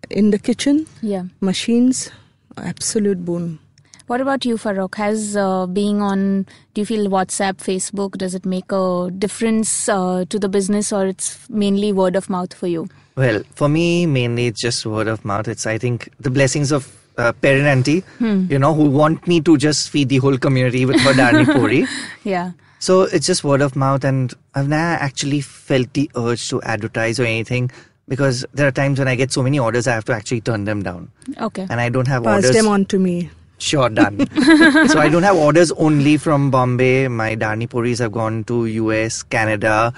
in 0.09 0.31
the 0.31 0.39
kitchen, 0.39 0.85
Yeah. 1.01 1.25
machines, 1.41 2.09
absolute 2.57 3.23
boon. 3.25 3.59
What 4.07 4.21
about 4.21 4.45
you, 4.45 4.55
Farokh? 4.55 4.95
Has 4.95 5.35
uh, 5.35 5.65
being 5.65 6.01
on, 6.01 6.43
do 6.75 6.81
you 6.81 6.85
feel 6.85 7.07
WhatsApp, 7.09 7.55
Facebook, 7.55 8.11
does 8.17 8.35
it 8.35 8.45
make 8.45 8.71
a 8.71 9.09
difference 9.17 9.89
uh, 9.89 10.25
to 10.29 10.37
the 10.37 10.47
business 10.47 10.93
or 10.93 11.07
it's 11.07 11.49
mainly 11.49 11.91
word 11.91 12.15
of 12.15 12.29
mouth 12.29 12.53
for 12.53 12.67
you? 12.67 12.87
Well, 13.15 13.41
for 13.55 13.67
me, 13.67 14.05
mainly 14.05 14.45
it's 14.47 14.61
just 14.61 14.85
word 14.85 15.07
of 15.07 15.25
mouth. 15.25 15.47
It's, 15.47 15.65
I 15.65 15.79
think, 15.79 16.09
the 16.19 16.29
blessings 16.29 16.71
of 16.71 16.95
uh, 17.17 17.31
parent 17.33 17.65
auntie, 17.65 18.03
you 18.19 18.59
know, 18.59 18.73
who 18.75 18.89
want 18.89 19.25
me 19.27 19.41
to 19.41 19.57
just 19.57 19.89
feed 19.89 20.09
the 20.09 20.17
whole 20.17 20.37
community 20.37 20.85
with 20.85 20.99
her 21.01 21.13
Darni 21.13 21.45
Puri. 21.55 21.85
Yeah. 22.23 22.51
So 22.79 23.03
it's 23.03 23.25
just 23.25 23.43
word 23.43 23.61
of 23.61 23.75
mouth, 23.75 24.03
and 24.03 24.31
I've 24.53 24.67
never 24.67 25.01
actually 25.01 25.41
felt 25.41 25.93
the 25.93 26.11
urge 26.15 26.47
to 26.49 26.61
advertise 26.63 27.19
or 27.19 27.23
anything 27.23 27.71
because 28.07 28.45
there 28.53 28.67
are 28.67 28.71
times 28.71 28.99
when 28.99 29.07
I 29.07 29.15
get 29.15 29.31
so 29.31 29.41
many 29.41 29.57
orders, 29.57 29.87
I 29.87 29.93
have 29.93 30.05
to 30.05 30.13
actually 30.13 30.41
turn 30.41 30.65
them 30.65 30.83
down, 30.83 31.09
Okay. 31.41 31.65
and 31.69 31.79
I 31.81 31.89
don't 31.89 32.07
have 32.07 32.23
Pass 32.25 32.43
orders. 32.43 32.55
them 32.55 32.67
on 32.67 32.85
to 32.85 32.99
me. 32.99 33.31
Sure, 33.57 33.89
done. 33.89 34.27
so 34.87 34.99
I 34.99 35.09
don't 35.09 35.23
have 35.23 35.35
orders 35.35 35.71
only 35.73 36.17
from 36.17 36.51
Bombay. 36.51 37.07
My 37.07 37.35
Darni 37.35 37.69
Puris 37.69 37.99
have 37.99 38.11
gone 38.11 38.43
to 38.45 38.65
US, 38.65 39.23
Canada, 39.23 39.93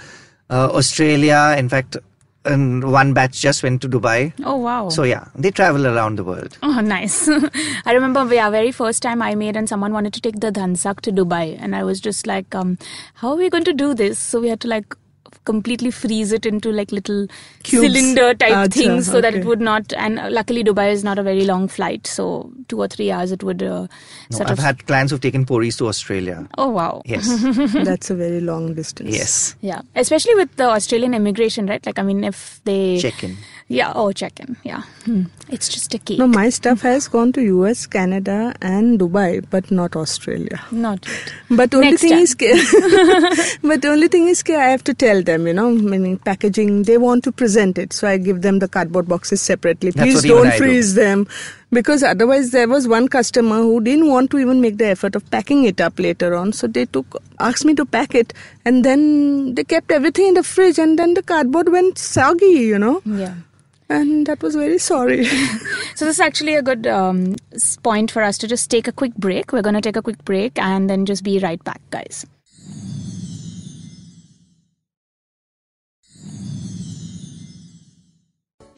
uh, 0.49 0.69
Australia. 0.73 1.55
In 1.57 1.67
fact, 1.67 1.97
and 2.47 2.91
one 2.91 3.13
batch 3.13 3.41
just 3.41 3.63
went 3.63 3.81
to 3.81 3.89
Dubai. 3.89 4.33
Oh, 4.43 4.55
wow. 4.55 4.89
So 4.89 5.03
yeah, 5.03 5.25
they 5.35 5.51
travel 5.51 5.85
around 5.85 6.17
the 6.17 6.23
world. 6.23 6.57
Oh, 6.63 6.79
nice. 6.79 7.27
I 7.85 7.93
remember, 7.93 8.33
yeah, 8.33 8.49
very 8.49 8.71
first 8.71 9.03
time 9.03 9.21
I 9.21 9.35
made 9.35 9.55
and 9.55 9.67
someone 9.67 9.93
wanted 9.93 10.13
to 10.13 10.21
take 10.21 10.39
the 10.39 10.51
dhansak 10.51 11.01
to 11.01 11.11
Dubai. 11.11 11.57
And 11.59 11.75
I 11.75 11.83
was 11.83 11.99
just 11.99 12.25
like, 12.25 12.55
um, 12.55 12.77
how 13.15 13.31
are 13.31 13.35
we 13.35 13.49
going 13.49 13.65
to 13.65 13.73
do 13.73 13.93
this? 13.93 14.17
So 14.17 14.39
we 14.39 14.49
had 14.49 14.61
to 14.61 14.67
like 14.67 14.95
completely 15.49 15.91
freeze 15.99 16.31
it 16.37 16.45
into 16.51 16.71
like 16.79 16.91
little 16.97 17.19
Cubes. 17.63 17.85
cylinder 17.87 18.27
type 18.43 18.53
Acha, 18.61 18.73
things 18.77 19.09
so 19.11 19.21
that 19.25 19.33
it 19.39 19.45
would 19.51 19.61
not 19.67 19.93
and 20.05 20.19
uh, 20.23 20.27
luckily 20.37 20.63
dubai 20.69 20.87
is 20.97 21.03
not 21.09 21.21
a 21.23 21.25
very 21.29 21.45
long 21.51 21.67
flight 21.77 22.05
so 22.15 22.27
two 22.73 22.79
or 22.85 22.87
three 22.95 23.09
hours 23.17 23.31
it 23.37 23.43
would 23.49 23.63
uh, 23.63 23.87
No, 24.31 24.39
I've 24.45 24.51
of 24.57 24.59
had 24.67 24.85
clients 24.91 25.11
who've 25.15 25.25
taken 25.27 25.45
Puris 25.51 25.77
to 25.83 25.87
Australia. 25.93 26.37
oh 26.57 26.69
wow 26.79 27.01
Yes. 27.15 27.29
That's 27.91 28.09
a 28.09 28.15
very 28.23 28.41
long 28.53 28.73
distance. 28.81 29.15
yes. 29.19 29.37
yeah 29.71 29.81
especially 30.05 30.35
with 30.41 30.55
the 30.63 30.69
australian 30.77 31.13
immigration 31.21 31.67
right 31.75 31.85
like 31.91 31.99
i 32.05 32.07
mean 32.11 32.23
if 32.33 32.41
they 32.71 32.81
Check 33.07 33.23
in. 33.29 33.35
yeah 33.79 33.91
oh 34.01 34.07
check 34.23 34.39
in 34.45 34.55
yeah 34.71 34.81
hmm. 35.05 35.21
it's 35.57 35.69
just 35.77 35.93
a 35.93 35.99
key 36.09 36.17
No, 36.23 36.27
my 36.35 36.47
stuff 36.57 36.81
has 36.89 37.07
gone 37.15 37.31
to 37.37 37.41
US, 37.55 37.81
Canada, 37.95 38.37
and 38.69 38.99
Dubai, 39.01 39.29
but 39.55 39.69
not 39.79 39.95
Australia. 40.01 40.57
not 40.85 41.05
yet. 41.11 41.33
But 41.59 41.75
only 41.79 41.91
Next 41.91 42.01
thing 42.05 42.15
time. 42.15 42.25
is, 42.27 42.33
ke- 42.41 43.59
but 43.71 43.85
only 43.91 44.07
thing 44.15 44.25
is, 44.33 44.41
I 44.49 44.65
have 44.73 44.83
to 44.89 44.93
tell 45.03 45.21
them, 45.29 45.36
you 45.45 45.53
know, 45.53 45.69
meaning 45.71 46.17
packaging. 46.17 46.83
They 46.83 46.97
want 46.97 47.23
to 47.25 47.31
present 47.31 47.77
it, 47.77 47.93
so 47.93 48.07
I 48.07 48.17
give 48.17 48.41
them 48.41 48.59
the 48.59 48.67
cardboard 48.67 49.07
boxes 49.07 49.41
separately. 49.41 49.91
That's 49.91 50.09
Please 50.09 50.23
don't 50.23 50.47
I 50.47 50.51
do. 50.51 50.57
freeze 50.57 50.95
them, 50.95 51.27
because 51.71 52.01
otherwise 52.01 52.51
there 52.51 52.67
was 52.67 52.87
one 52.87 53.07
customer 53.09 53.57
who 53.57 53.81
didn't 53.81 54.07
want 54.07 54.31
to 54.31 54.39
even 54.39 54.61
make 54.61 54.77
the 54.77 54.87
effort 54.87 55.15
of 55.15 55.29
packing 55.29 55.65
it 55.65 55.81
up 55.81 55.99
later 55.99 56.33
on. 56.33 56.53
So 56.53 56.67
they 56.67 56.85
took 56.85 57.21
asked 57.39 57.65
me 57.65 57.75
to 57.75 57.85
pack 57.85 58.15
it, 58.15 58.33
and 58.65 58.85
then 58.85 59.53
they 59.55 59.63
kept 59.65 59.91
everything 59.91 60.27
in 60.29 60.33
the 60.35 60.43
fridge, 60.43 60.79
and 60.79 60.97
then 60.97 61.13
the 61.13 61.23
cardboard 61.23 61.69
went 61.69 61.97
soggy, 61.97 62.45
you 62.45 62.79
know, 62.79 63.01
yeah 63.05 63.35
and 63.89 64.25
that 64.27 64.41
was 64.41 64.55
very 64.55 64.77
sorry. 64.77 65.25
So 65.95 66.05
this 66.05 66.17
is 66.17 66.19
actually 66.19 66.53
a 66.53 66.61
good 66.61 66.85
um, 66.85 67.37
point 67.81 68.11
for 68.11 68.21
us 68.21 68.37
to 68.39 68.47
just 68.47 68.69
take 68.69 68.87
a 68.87 68.91
quick 68.91 69.15
break. 69.15 69.51
We're 69.51 69.63
going 69.63 69.75
to 69.75 69.81
take 69.81 69.95
a 69.95 70.01
quick 70.01 70.23
break 70.25 70.59
and 70.59 70.87
then 70.87 71.07
just 71.07 71.23
be 71.23 71.39
right 71.39 71.63
back, 71.63 71.81
guys. 71.89 72.23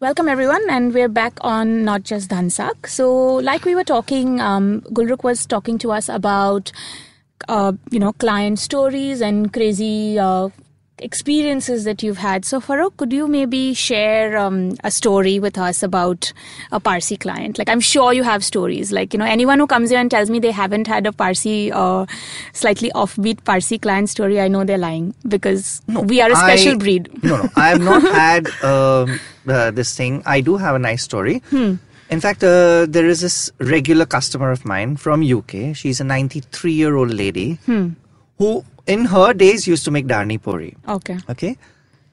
Welcome 0.01 0.29
everyone, 0.29 0.61
and 0.69 0.93
we're 0.93 1.09
back 1.09 1.33
on 1.41 1.83
not 1.83 2.03
just 2.03 2.29
Dhansak. 2.29 2.87
So, 2.87 3.35
like 3.35 3.65
we 3.65 3.75
were 3.75 3.83
talking, 3.83 4.39
um, 4.39 4.81
Gulrukh 4.93 5.23
was 5.23 5.45
talking 5.45 5.77
to 5.79 5.91
us 5.91 6.07
about, 6.07 6.71
uh, 7.49 7.73
you 7.91 7.99
know, 7.99 8.13
client 8.13 8.59
stories 8.59 9.19
and 9.19 9.51
crazy 9.51 10.17
uh, 10.17 10.49
experiences 11.01 11.83
that 11.83 12.01
you've 12.03 12.17
had. 12.17 12.45
So, 12.45 12.59
Farokh, 12.59 12.95
could 12.97 13.11
you 13.13 13.27
maybe 13.27 13.73
share 13.73 14.37
um, 14.37 14.75
a 14.83 14.91
story 14.91 15.39
with 15.39 15.57
us 15.57 15.81
about 15.83 16.31
a 16.71 16.79
Parsi 16.79 17.17
client? 17.17 17.57
Like, 17.57 17.69
I'm 17.69 17.79
sure 17.79 18.13
you 18.13 18.23
have 18.23 18.43
stories. 18.43 18.91
Like, 18.91 19.13
you 19.13 19.19
know, 19.19 19.25
anyone 19.25 19.59
who 19.59 19.67
comes 19.67 19.89
here 19.89 19.99
and 19.99 20.09
tells 20.11 20.29
me 20.29 20.39
they 20.39 20.51
haven't 20.51 20.87
had 20.87 21.05
a 21.07 21.11
Parsi, 21.11 21.71
uh, 21.71 22.05
slightly 22.53 22.91
offbeat 22.95 23.43
Parsi 23.43 23.77
client 23.79 24.09
story, 24.09 24.39
I 24.39 24.47
know 24.47 24.63
they're 24.63 24.77
lying 24.77 25.13
because 25.27 25.81
we 25.87 26.21
are 26.21 26.31
a 26.31 26.35
special 26.35 26.73
I- 26.73 26.77
breed. 26.77 27.09
No, 27.23 27.37
no, 27.43 27.49
I 27.55 27.69
have 27.69 27.81
not 27.81 28.01
had 28.03 28.47
um, 28.63 29.19
uh, 29.47 29.71
this 29.71 29.95
thing. 29.95 30.23
I 30.25 30.41
do 30.41 30.57
have 30.57 30.75
a 30.75 30.79
nice 30.79 31.03
story. 31.03 31.39
Hmm. 31.49 31.75
In 32.09 32.19
fact, 32.19 32.43
uh, 32.43 32.87
there 32.89 33.05
is 33.07 33.21
this 33.21 33.51
regular 33.59 34.05
customer 34.05 34.49
of 34.51 34.65
mine 34.65 34.97
from 34.97 35.21
UK. 35.21 35.75
She's 35.75 35.99
a 35.99 36.03
93 36.03 36.71
year 36.73 36.95
old 36.95 37.11
lady 37.13 37.59
Hmm. 37.65 37.89
who, 38.39 38.63
in 38.89 39.05
her 39.05 39.33
days, 39.33 39.67
used 39.67 39.85
to 39.85 39.91
make 39.91 40.07
Darni 40.07 40.41
Puri. 40.41 40.75
Okay. 40.87 41.17
Okay. 41.29 41.57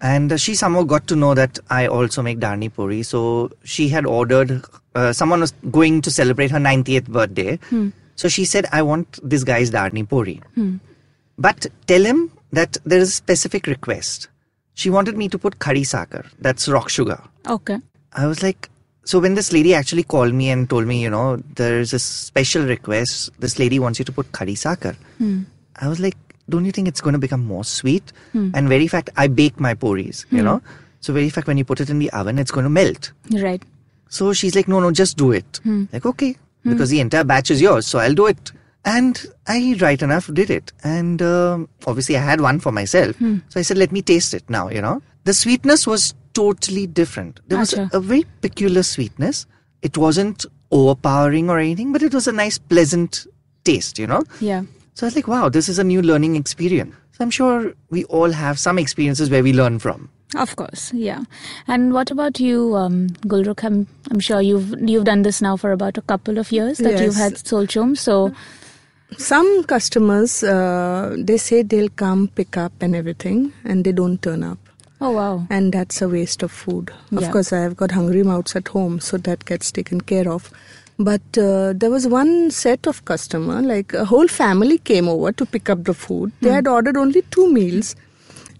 And 0.00 0.32
uh, 0.32 0.36
she 0.36 0.54
somehow 0.54 0.82
got 0.82 1.06
to 1.08 1.16
know 1.16 1.34
that 1.34 1.58
I 1.70 1.86
also 1.86 2.22
make 2.22 2.38
Darni 2.38 2.72
Puri. 2.72 3.02
So 3.02 3.50
she 3.64 3.88
had 3.88 4.04
ordered, 4.04 4.62
uh, 4.94 5.12
someone 5.12 5.40
was 5.40 5.52
going 5.70 6.02
to 6.02 6.10
celebrate 6.10 6.50
her 6.50 6.58
90th 6.58 7.08
birthday. 7.08 7.58
So 8.16 8.28
she 8.28 8.44
said, 8.44 8.66
I 8.72 8.82
want 8.82 9.18
this 9.22 9.44
guy's 9.44 9.70
Darni 9.70 10.08
Puri. 10.08 10.40
But 11.38 11.66
tell 11.86 12.04
him 12.04 12.30
that 12.52 12.76
there 12.84 12.98
is 12.98 13.08
a 13.08 13.12
specific 13.12 13.66
request. 13.66 14.28
She 14.74 14.90
wanted 14.90 15.16
me 15.16 15.28
to 15.30 15.38
put 15.38 15.58
khadi 15.58 15.82
sakar, 15.82 16.26
that's 16.38 16.68
rock 16.68 16.88
sugar. 16.90 17.22
Okay. 17.48 17.78
I 18.12 18.26
was 18.26 18.42
like, 18.42 18.68
so 19.04 19.18
when 19.18 19.34
this 19.34 19.52
lady 19.52 19.72
actually 19.74 20.02
called 20.02 20.34
me 20.34 20.50
and 20.50 20.68
told 20.68 20.86
me, 20.86 21.02
you 21.02 21.08
know, 21.10 21.36
there 21.54 21.78
is 21.80 21.92
a 21.94 21.98
special 21.98 22.64
request, 22.64 23.30
this 23.38 23.58
lady 23.58 23.78
wants 23.78 23.98
you 23.98 24.04
to 24.04 24.12
put 24.12 24.32
khadi 24.32 24.52
sakar. 24.52 24.96
I 25.76 25.88
was 25.88 26.00
like, 26.00 26.16
don't 26.48 26.64
you 26.64 26.72
think 26.72 26.88
it's 26.88 27.00
going 27.00 27.14
to 27.14 27.18
become 27.18 27.44
more 27.44 27.64
sweet? 27.64 28.12
Hmm. 28.32 28.50
And 28.54 28.68
very 28.68 28.86
fact, 28.86 29.10
I 29.16 29.26
bake 29.26 29.58
my 29.58 29.74
puris, 29.74 30.26
you 30.30 30.38
hmm. 30.38 30.44
know. 30.44 30.62
So 31.00 31.12
very 31.12 31.30
fact, 31.30 31.46
when 31.46 31.58
you 31.58 31.64
put 31.64 31.80
it 31.80 31.90
in 31.90 31.98
the 31.98 32.10
oven, 32.10 32.38
it's 32.38 32.50
going 32.50 32.64
to 32.64 32.70
melt. 32.70 33.12
Right. 33.30 33.62
So 34.08 34.32
she's 34.32 34.54
like, 34.54 34.68
no, 34.68 34.80
no, 34.80 34.90
just 34.92 35.16
do 35.16 35.32
it. 35.32 35.60
Hmm. 35.62 35.84
Like, 35.92 36.06
okay, 36.06 36.36
because 36.64 36.90
the 36.90 37.00
entire 37.00 37.24
batch 37.24 37.50
is 37.50 37.60
yours, 37.60 37.86
so 37.86 37.98
I'll 37.98 38.14
do 38.14 38.26
it. 38.26 38.52
And 38.84 39.20
I, 39.48 39.76
right 39.80 40.00
enough, 40.00 40.32
did 40.32 40.48
it. 40.48 40.72
And 40.84 41.20
um, 41.20 41.68
obviously, 41.86 42.16
I 42.16 42.20
had 42.20 42.40
one 42.40 42.60
for 42.60 42.70
myself. 42.70 43.16
So 43.48 43.60
I 43.60 43.62
said, 43.62 43.78
let 43.78 43.90
me 43.90 44.00
taste 44.00 44.32
it 44.32 44.48
now, 44.48 44.68
you 44.68 44.80
know. 44.80 45.02
The 45.24 45.34
sweetness 45.34 45.88
was 45.88 46.14
totally 46.34 46.86
different. 46.86 47.40
There 47.48 47.58
was 47.58 47.72
a, 47.72 47.90
a 47.92 47.98
very 47.98 48.24
peculiar 48.42 48.84
sweetness. 48.84 49.46
It 49.82 49.98
wasn't 49.98 50.46
overpowering 50.70 51.50
or 51.50 51.58
anything, 51.58 51.92
but 51.92 52.02
it 52.02 52.14
was 52.14 52.28
a 52.28 52.32
nice, 52.32 52.58
pleasant 52.58 53.26
taste, 53.64 53.98
you 53.98 54.06
know. 54.06 54.22
Yeah. 54.40 54.62
So 54.96 55.04
I 55.04 55.08
was 55.08 55.14
like, 55.16 55.28
wow, 55.28 55.48
this 55.48 55.68
is 55.68 55.78
a 55.78 55.84
new 55.84 56.02
learning 56.02 56.36
experience. 56.36 56.94
So 57.12 57.22
I'm 57.24 57.30
sure 57.30 57.72
we 57.90 58.04
all 58.04 58.30
have 58.32 58.58
some 58.58 58.78
experiences 58.78 59.30
where 59.30 59.42
we 59.42 59.52
learn 59.52 59.78
from. 59.78 60.08
Of 60.34 60.56
course, 60.56 60.90
yeah. 60.92 61.22
And 61.68 61.92
what 61.92 62.10
about 62.10 62.40
you, 62.40 62.74
um, 62.76 63.08
Gulrukh? 63.32 63.62
I'm, 63.62 63.86
I'm 64.10 64.20
sure 64.20 64.40
you've 64.40 64.74
you've 64.80 65.04
done 65.04 65.22
this 65.22 65.40
now 65.40 65.56
for 65.56 65.70
about 65.72 65.96
a 65.98 66.02
couple 66.02 66.38
of 66.38 66.50
years 66.50 66.78
that 66.78 66.92
you've 66.92 67.14
Yes. 67.14 67.24
had 67.24 67.34
Solchom. 67.34 67.96
So, 67.96 68.32
some 69.18 69.62
customers 69.64 70.42
uh, 70.42 71.14
they 71.18 71.36
say 71.36 71.62
they'll 71.62 71.88
come 71.90 72.28
pick 72.28 72.56
up 72.56 72.72
and 72.80 72.96
everything 72.96 73.52
and 73.64 73.84
they 73.84 73.92
don't 73.92 74.20
turn 74.20 74.42
up 74.42 74.58
Oh 75.00 75.12
wow. 75.12 75.46
and 75.48 75.72
that's 75.72 76.02
a 76.02 76.08
waste 76.08 76.42
of 76.42 76.50
food 76.50 76.90
Yeah. 77.12 77.20
of 77.20 77.30
course 77.30 77.52
i've 77.52 77.76
got 77.76 77.92
hungry 77.92 78.24
mouths 78.24 78.56
at 78.56 78.66
home 78.66 78.98
so 78.98 79.16
that 79.18 79.44
gets 79.44 79.70
taken 79.70 80.00
care 80.00 80.28
of 80.28 80.50
but 80.98 81.38
uh, 81.38 81.72
there 81.74 81.90
was 81.90 82.06
one 82.08 82.50
set 82.50 82.86
of 82.86 83.04
customer 83.04 83.60
like 83.60 83.92
a 83.92 84.04
whole 84.06 84.28
family 84.28 84.78
came 84.78 85.08
over 85.08 85.32
to 85.32 85.44
pick 85.46 85.68
up 85.68 85.84
the 85.84 85.94
food. 85.94 86.32
They 86.40 86.50
had 86.50 86.66
ordered 86.66 86.96
only 86.96 87.22
two 87.30 87.52
meals. 87.52 87.94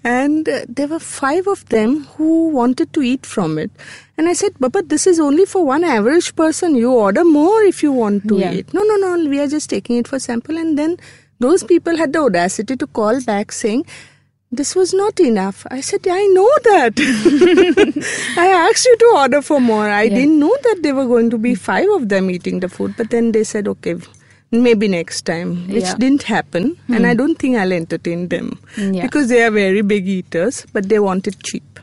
And 0.05 0.49
uh, 0.49 0.61
there 0.69 0.87
were 0.87 1.01
five 1.01 1.49
of 1.49 1.69
them 1.69 2.05
who 2.17 2.49
wanted 2.51 2.93
to 2.93 3.03
eat 3.03 3.27
from 3.27 3.59
it. 3.59 3.71
And 4.17 4.29
i 4.29 4.35
said 4.35 4.53
baba 4.61 4.83
this 4.83 5.05
is 5.07 5.19
only 5.19 5.45
for 5.47 5.65
one 5.65 5.83
average 5.83 6.37
person. 6.37 6.77
You 6.77 6.93
order 6.93 7.25
more 7.25 7.63
if 7.63 7.83
you 7.83 7.91
want 7.91 8.29
to 8.29 8.39
Yeah. 8.39 8.53
eat. 8.53 8.73
No 8.73 8.83
no 8.83 8.97
no. 8.97 9.29
We 9.29 9.41
are 9.41 9.49
just 9.49 9.69
taking 9.69 9.97
it 9.97 10.07
for 10.07 10.21
sample. 10.21 10.57
And 10.59 10.79
then 10.79 10.97
those 11.41 11.65
people 11.65 11.97
had 11.97 12.13
the 12.13 12.21
audacity 12.21 12.77
to 12.77 12.87
call 12.87 13.21
back 13.23 13.51
saying 13.51 13.85
this 14.53 14.75
was 14.75 14.95
not 14.95 15.19
enough. 15.21 15.67
I 15.71 15.81
said, 15.81 16.07
I 16.09 16.27
know 16.27 16.51
that. 16.65 16.95
I 18.39 18.47
asked 18.47 18.85
you 18.87 18.97
to 18.97 19.13
order 19.17 19.43
for 19.43 19.61
more. 19.61 19.89
I 19.89 20.05
Yeah. 20.05 20.15
didn't 20.15 20.39
know 20.39 20.57
that 20.63 20.83
there 20.83 20.95
were 20.95 21.07
going 21.07 21.31
to 21.31 21.39
be 21.39 21.55
five 21.55 21.89
of 21.91 22.09
them 22.09 22.31
eating 22.31 22.61
the 22.61 22.69
food. 22.69 22.95
But 22.97 23.11
then 23.11 23.33
they 23.33 23.45
said, 23.45 23.67
okay, 23.69 23.97
maybe 24.53 24.89
next 24.89 25.23
time, 25.23 25.67
which 25.69 25.85
Yeah. 25.85 25.95
didn't 25.97 26.23
happen. 26.25 26.77
And 26.89 27.07
I 27.07 27.13
hmm. 27.13 27.19
don't 27.19 27.39
think 27.39 27.57
I'll 27.57 27.73
entertain 27.73 28.29
them 28.29 28.59
Yeah. 28.77 29.03
because 29.03 29.29
they 29.29 29.43
are 29.43 29.51
very 29.51 29.83
big 29.83 30.09
eaters, 30.09 30.65
but 30.73 30.89
they 30.89 31.01
want 31.01 31.27
it 31.27 31.43
cheap. 31.43 31.76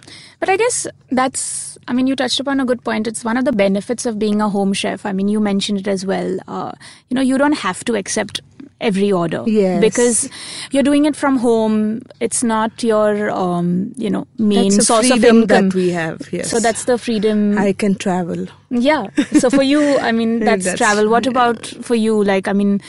But 0.43 0.49
I 0.51 0.57
guess 0.57 0.87
that's, 1.09 1.77
I 1.87 1.93
mean, 1.93 2.05
you 2.05 2.17
touched 2.17 2.37
upon 2.37 2.59
a 2.59 2.65
good 2.65 2.83
point. 2.83 3.07
It's 3.07 3.23
one 3.23 3.37
of 3.37 3.45
the 3.45 3.53
benefits 3.53 4.05
of 4.05 4.19
being 4.19 4.41
a 4.41 4.49
home 4.49 4.73
chef. 4.73 5.05
I 5.05 5.13
mean, 5.13 5.29
you 5.29 5.39
mentioned 5.39 5.79
it 5.79 5.87
as 5.87 6.05
well. 6.05 6.37
Uh, 6.49 6.73
you 7.07 7.15
know, 7.15 7.21
you 7.21 7.37
don't 7.37 7.53
have 7.53 7.85
to 7.85 7.95
accept 7.95 8.41
every 8.81 9.09
order. 9.09 9.45
Yes. 9.47 9.79
Because 9.79 10.29
you're 10.71 10.83
doing 10.83 11.05
it 11.05 11.15
from 11.15 11.37
home. 11.37 12.01
It's 12.19 12.43
not 12.43 12.83
your, 12.83 13.31
um, 13.31 13.93
you 13.95 14.09
know, 14.09 14.27
main 14.37 14.63
That's 14.71 14.79
a 14.79 14.81
source 14.81 15.09
of 15.11 15.19
freedom 15.21 15.43
income. 15.43 15.69
that 15.69 15.75
we 15.75 15.91
have. 15.91 16.27
Yes. 16.33 16.51
So 16.51 16.59
that's 16.59 16.83
the 16.83 16.97
freedom. 16.97 17.57
I 17.57 17.71
can 17.71 17.95
travel. 17.95 18.45
Yeah. 18.69 19.07
So 19.39 19.49
for 19.49 19.63
you, 19.63 19.97
I 19.99 20.11
mean, 20.11 20.39
that's, 20.49 20.65
That's- 20.65 20.77
travel. 20.77 21.07
What 21.09 21.25
about 21.25 21.65
for 21.67 21.95
you? 21.95 22.21
Like, 22.21 22.49
I 22.49 22.53
mean, 22.53 22.81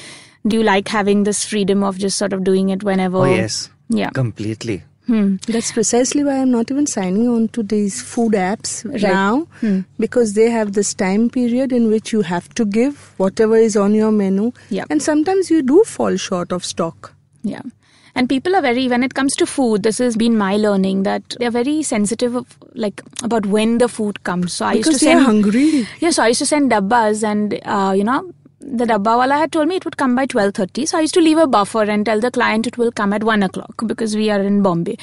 do 0.44 0.56
you 0.56 0.64
like 0.64 0.88
having 0.88 1.22
this 1.22 1.44
freedom 1.44 1.84
of 1.84 1.98
just 1.98 2.18
sort 2.18 2.32
of 2.32 2.42
doing 2.42 2.70
it 2.70 2.82
whenever? 2.82 3.18
Oh, 3.18 3.24
yes. 3.26 3.70
Yeah. 3.90 4.10
Completely. 4.10 4.82
Hmm. 5.06 5.36
That's 5.46 5.70
precisely 5.72 6.24
why 6.24 6.38
I'm 6.40 6.50
not 6.50 6.70
even 6.70 6.86
signing 6.86 7.28
on 7.28 7.48
to 7.48 7.62
these 7.62 8.00
food 8.02 8.32
apps 8.32 8.84
Right. 8.90 9.02
now 9.02 9.46
Hmm. 9.60 9.80
because 9.98 10.32
they 10.34 10.48
have 10.50 10.72
this 10.72 10.94
time 10.94 11.28
period 11.28 11.72
in 11.72 11.88
which 11.90 12.12
you 12.12 12.22
have 12.22 12.48
to 12.54 12.64
give 12.64 13.12
whatever 13.18 13.56
is 13.56 13.76
on 13.76 13.94
your 13.94 14.10
menu. 14.12 14.52
Yeah. 14.70 14.84
And 14.90 15.02
sometimes 15.02 15.50
you 15.50 15.62
do 15.62 15.82
fall 15.84 16.16
short 16.16 16.52
of 16.52 16.64
stock. 16.64 17.14
Yeah. 17.42 17.60
And 18.16 18.28
people 18.28 18.54
are 18.56 18.62
very, 18.62 18.86
when 18.88 19.02
it 19.02 19.12
comes 19.14 19.34
to 19.36 19.44
food, 19.44 19.82
this 19.82 19.98
has 19.98 20.16
been 20.16 20.38
my 20.38 20.56
learning 20.56 21.02
that 21.02 21.34
they're 21.40 21.50
very 21.50 21.82
sensitive 21.82 22.36
of, 22.36 22.56
like, 22.74 23.02
about 23.24 23.44
when 23.46 23.78
the 23.78 23.88
food 23.88 24.22
comes. 24.22 24.52
So 24.52 24.66
I 24.66 24.74
used 24.74 24.92
to 24.92 24.98
send. 24.98 25.20
hungry. 25.24 25.86
Yeah, 26.00 26.10
so 26.10 26.22
I 26.22 26.28
used 26.28 26.38
to 26.38 26.46
send 26.46 26.70
dabbas 26.70 27.24
and, 27.24 27.58
uh, 27.64 27.92
you 27.96 28.04
know, 28.04 28.32
the 28.66 28.86
dabba 28.86 29.16
wala 29.18 29.36
had 29.36 29.52
told 29.52 29.68
me 29.68 29.76
it 29.76 29.84
would 29.84 29.96
come 29.96 30.14
by 30.16 30.26
12.30. 30.26 30.88
So 30.88 30.98
I 30.98 31.02
used 31.02 31.14
to 31.14 31.20
leave 31.20 31.36
a 31.36 31.46
buffer 31.46 31.82
and 31.82 32.06
tell 32.06 32.20
the 32.20 32.30
client 32.30 32.66
it 32.66 32.78
will 32.78 32.90
come 32.90 33.12
at 33.12 33.22
1 33.22 33.42
o'clock 33.42 33.82
because 33.86 34.16
we 34.16 34.30
are 34.30 34.40
in 34.40 34.62
Bombay. 34.62 34.96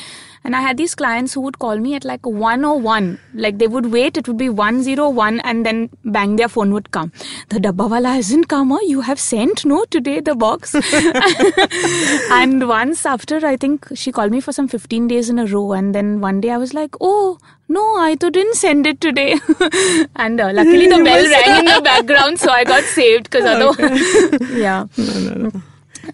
And 0.43 0.55
I 0.55 0.61
had 0.61 0.77
these 0.77 0.95
clients 0.95 1.33
who 1.33 1.41
would 1.41 1.59
call 1.59 1.77
me 1.77 1.93
at 1.95 2.03
like 2.03 2.25
101. 2.25 3.19
Like 3.33 3.59
they 3.59 3.67
would 3.67 3.91
wait, 3.91 4.17
it 4.17 4.27
would 4.27 4.37
be 4.37 4.49
101 4.49 5.39
and 5.41 5.65
then 5.65 5.89
bang, 6.03 6.35
their 6.35 6.47
phone 6.47 6.73
would 6.73 6.91
come. 6.91 7.11
The 7.49 7.59
dabba 7.59 7.89
wala 7.89 8.09
hasn't 8.09 8.47
come, 8.47 8.71
or 8.71 8.81
you 8.81 9.01
have 9.01 9.19
sent, 9.19 9.65
no, 9.65 9.85
today 9.85 10.19
the 10.19 10.35
box. 10.35 10.73
and 12.31 12.67
once 12.67 13.05
after, 13.05 13.45
I 13.45 13.55
think 13.55 13.87
she 13.93 14.11
called 14.11 14.31
me 14.31 14.41
for 14.41 14.51
some 14.51 14.67
15 14.67 15.07
days 15.07 15.29
in 15.29 15.37
a 15.37 15.45
row. 15.45 15.73
And 15.73 15.93
then 15.93 16.21
one 16.21 16.41
day 16.41 16.49
I 16.49 16.57
was 16.57 16.73
like, 16.73 16.95
oh, 16.99 17.37
no, 17.67 17.95
I 17.97 18.15
didn't 18.15 18.55
send 18.55 18.87
it 18.87 18.99
today. 18.99 19.35
and 20.15 20.41
uh, 20.41 20.51
luckily 20.53 20.87
the 20.87 21.03
bell 21.03 21.23
rang 21.23 21.59
in 21.59 21.65
the 21.65 21.81
background, 21.83 22.39
so 22.39 22.51
I 22.51 22.63
got 22.63 22.83
saved 22.83 23.29
because 23.29 23.45
otherwise, 23.45 24.51
yeah. 24.51 24.87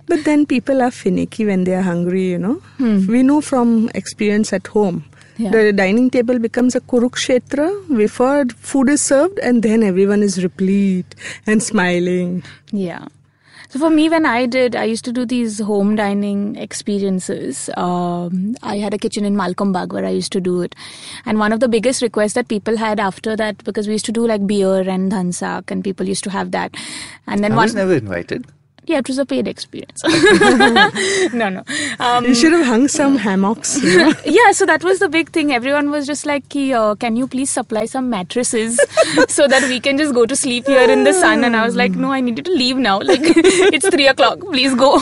But 0.06 0.24
then 0.24 0.46
people 0.46 0.82
are 0.82 0.92
finicky 0.92 1.46
when 1.46 1.64
they 1.64 1.74
are 1.74 1.82
hungry, 1.82 2.30
you 2.30 2.38
know. 2.38 2.62
We 2.80 3.24
know 3.24 3.42
from 3.42 3.90
experience 3.96 4.54
at 4.54 4.68
home. 4.68 5.06
Yeah. 5.38 5.52
The 5.52 5.72
dining 5.74 6.10
table 6.10 6.40
becomes 6.40 6.76
a 6.76 6.82
Kurukshetra 6.82 7.96
before 7.96 8.46
food 8.58 8.90
is 8.90 9.02
served, 9.02 9.38
and 9.40 9.62
then 9.62 9.84
everyone 9.84 10.24
is 10.24 10.44
replete 10.44 11.14
and 11.46 11.62
smiling. 11.62 12.44
Yeah. 12.72 13.06
So 13.70 13.80
for 13.80 13.90
me, 13.90 14.08
when 14.10 14.26
I 14.26 14.46
did, 14.46 14.76
I 14.78 14.86
used 14.86 15.04
to 15.06 15.12
do 15.12 15.26
these 15.26 15.60
home 15.60 15.96
dining 15.98 16.56
experiences. 16.56 17.70
Um, 17.76 18.56
I 18.64 18.78
had 18.78 18.94
a 18.94 18.98
kitchen 18.98 19.26
in 19.26 19.36
Malcolm 19.36 19.74
Bagh 19.74 19.92
where 19.92 20.06
I 20.06 20.10
used 20.10 20.32
to 20.32 20.40
do 20.42 20.62
it, 20.62 20.74
and 21.26 21.38
one 21.38 21.52
of 21.52 21.60
the 21.60 21.68
biggest 21.68 22.02
requests 22.02 22.34
that 22.34 22.48
people 22.48 22.78
had 22.78 23.00
after 23.00 23.36
that 23.36 23.64
because 23.64 23.86
we 23.88 23.94
used 23.94 24.06
to 24.06 24.12
do 24.14 24.26
like 24.26 24.48
beer 24.48 24.90
and 24.90 25.12
dhansak, 25.12 25.70
and 25.70 25.84
people 25.84 26.08
used 26.08 26.24
to 26.24 26.30
have 26.32 26.52
that, 26.52 26.74
and 27.28 27.44
then 27.44 27.52
I 27.52 27.56
one 27.58 27.66
was 27.66 27.76
never 27.76 27.94
invited. 27.94 28.48
Yeah, 28.88 29.00
it 29.00 29.08
was 29.10 29.18
a 29.18 29.26
paid 29.26 29.48
experience. 29.50 30.02
no, 31.34 31.50
no. 31.50 31.64
Um, 32.00 32.26
You 32.26 32.34
should 32.34 32.54
have 32.54 32.66
hung 32.66 32.88
some 32.88 33.18
hammocks. 33.18 33.82
you 33.84 33.98
know. 33.98 34.14
yeah, 34.26 34.52
so 34.54 34.66
that 34.66 34.82
was 34.84 35.00
the 35.00 35.10
big 35.10 35.32
thing. 35.32 35.52
Everyone 35.52 35.92
was 35.92 36.08
just 36.08 36.26
like, 36.26 36.48
"Ki, 36.50 36.74
uh, 36.74 36.96
"Can 36.96 37.18
you 37.18 37.28
please 37.28 37.50
supply 37.50 37.84
some 37.86 38.10
mattresses 38.10 38.80
so 39.28 39.48
that 39.48 39.64
we 39.64 39.80
can 39.82 39.98
just 39.98 40.14
go 40.14 40.26
to 40.26 40.38
sleep 40.38 40.68
here 40.68 40.90
in 40.90 41.04
the 41.04 41.14
sun?" 41.14 41.44
And 41.44 41.56
I 41.56 41.66
was 41.66 41.76
like, 41.76 41.92
"No, 42.06 42.12
I 42.14 42.22
needed 42.22 42.46
to 42.46 42.52
leave 42.62 42.78
now. 42.78 43.00
Like 43.02 43.20
it's 43.26 43.90
three 43.90 44.08
o'clock. 44.08 44.40
Please 44.40 44.74
go." 44.84 44.94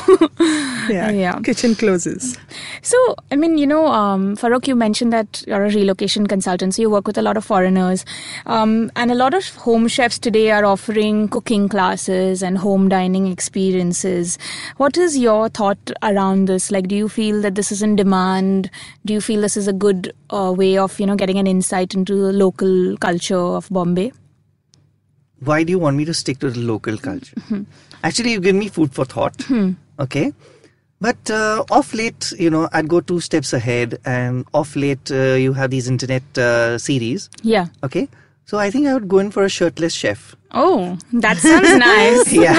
yeah. 0.90 1.12
Yeah. 1.12 1.40
Kitchen 1.42 1.76
closes. 1.76 2.38
so, 2.82 2.98
I 3.32 3.36
mean, 3.36 3.58
you 3.60 3.68
know, 3.68 3.86
um, 3.88 4.36
Farokh, 4.36 4.68
you 4.68 4.76
mentioned 4.76 5.14
that 5.14 5.44
you're 5.48 5.64
a 5.66 5.70
relocation 5.70 6.26
consultant, 6.28 6.74
so 6.74 6.82
you 6.82 6.90
work 6.90 7.06
with 7.06 7.18
a 7.20 7.22
lot 7.22 7.38
of 7.38 7.46
foreigners, 7.46 8.04
um, 8.48 8.92
and 8.96 9.12
a 9.12 9.16
lot 9.16 9.34
of 9.34 9.48
home 9.68 9.88
chefs 9.88 10.18
today 10.18 10.50
are 10.50 10.66
offering 10.66 11.28
cooking 11.28 11.70
classes 11.70 12.42
and 12.42 12.58
home 12.58 12.90
dining 12.90 13.28
experiences. 13.76 14.38
What 14.78 14.98
is 14.98 15.18
your 15.18 15.50
thought 15.50 15.92
around 16.02 16.48
this? 16.48 16.72
Like, 16.72 16.88
do 16.88 16.96
you 16.96 17.10
feel 17.10 17.42
that 17.42 17.56
this 17.56 17.72
is 17.72 17.82
in 17.82 17.96
demand? 17.96 18.70
Do 19.06 19.14
you 19.14 19.22
feel 19.22 19.42
this 19.42 19.58
is 19.58 19.68
a 19.68 19.74
good 19.74 20.14
uh, 20.30 20.54
way 20.56 20.78
of, 20.78 21.00
you 21.00 21.06
know, 21.06 21.16
getting 21.16 21.38
an 21.38 21.48
insight 21.48 21.94
into 21.94 22.16
the 22.16 22.34
local 22.34 22.98
culture 22.98 23.38
of 23.38 23.70
Bombay? 23.70 24.12
Why 25.40 25.64
do 25.64 25.72
you 25.72 25.80
want 25.80 25.98
me 25.98 26.06
to 26.06 26.14
stick 26.14 26.40
to 26.40 26.50
the 26.50 26.60
local 26.60 26.98
culture? 26.98 27.36
Actually, 28.04 28.32
you 28.32 28.40
give 28.40 28.56
me 28.56 28.70
food 28.70 28.94
for 28.94 29.06
thought. 29.06 29.36
Okay. 30.00 30.34
But 31.02 31.30
uh, 31.30 31.66
off 31.70 31.94
late, 31.94 32.32
you 32.40 32.50
know, 32.50 32.70
I'd 32.72 32.88
go 32.88 33.02
two 33.02 33.20
steps 33.20 33.52
ahead, 33.52 34.00
and 34.06 34.46
off 34.54 34.76
late, 34.76 35.12
uh, 35.12 35.36
you 35.36 35.52
have 35.54 35.70
these 35.70 35.90
internet 35.90 36.24
uh, 36.38 36.78
series. 36.78 37.30
Yeah. 37.44 37.68
Okay. 37.84 38.08
So 38.46 38.58
I 38.60 38.72
think 38.72 38.88
I 38.88 38.94
would 38.94 39.10
go 39.10 39.20
in 39.20 39.30
for 39.30 39.44
a 39.44 39.50
shirtless 39.50 39.94
chef. 39.94 40.36
Oh, 40.56 40.98
that 41.14 41.38
sounds 41.38 41.76
nice. 41.88 42.32
Yeah. 42.32 42.54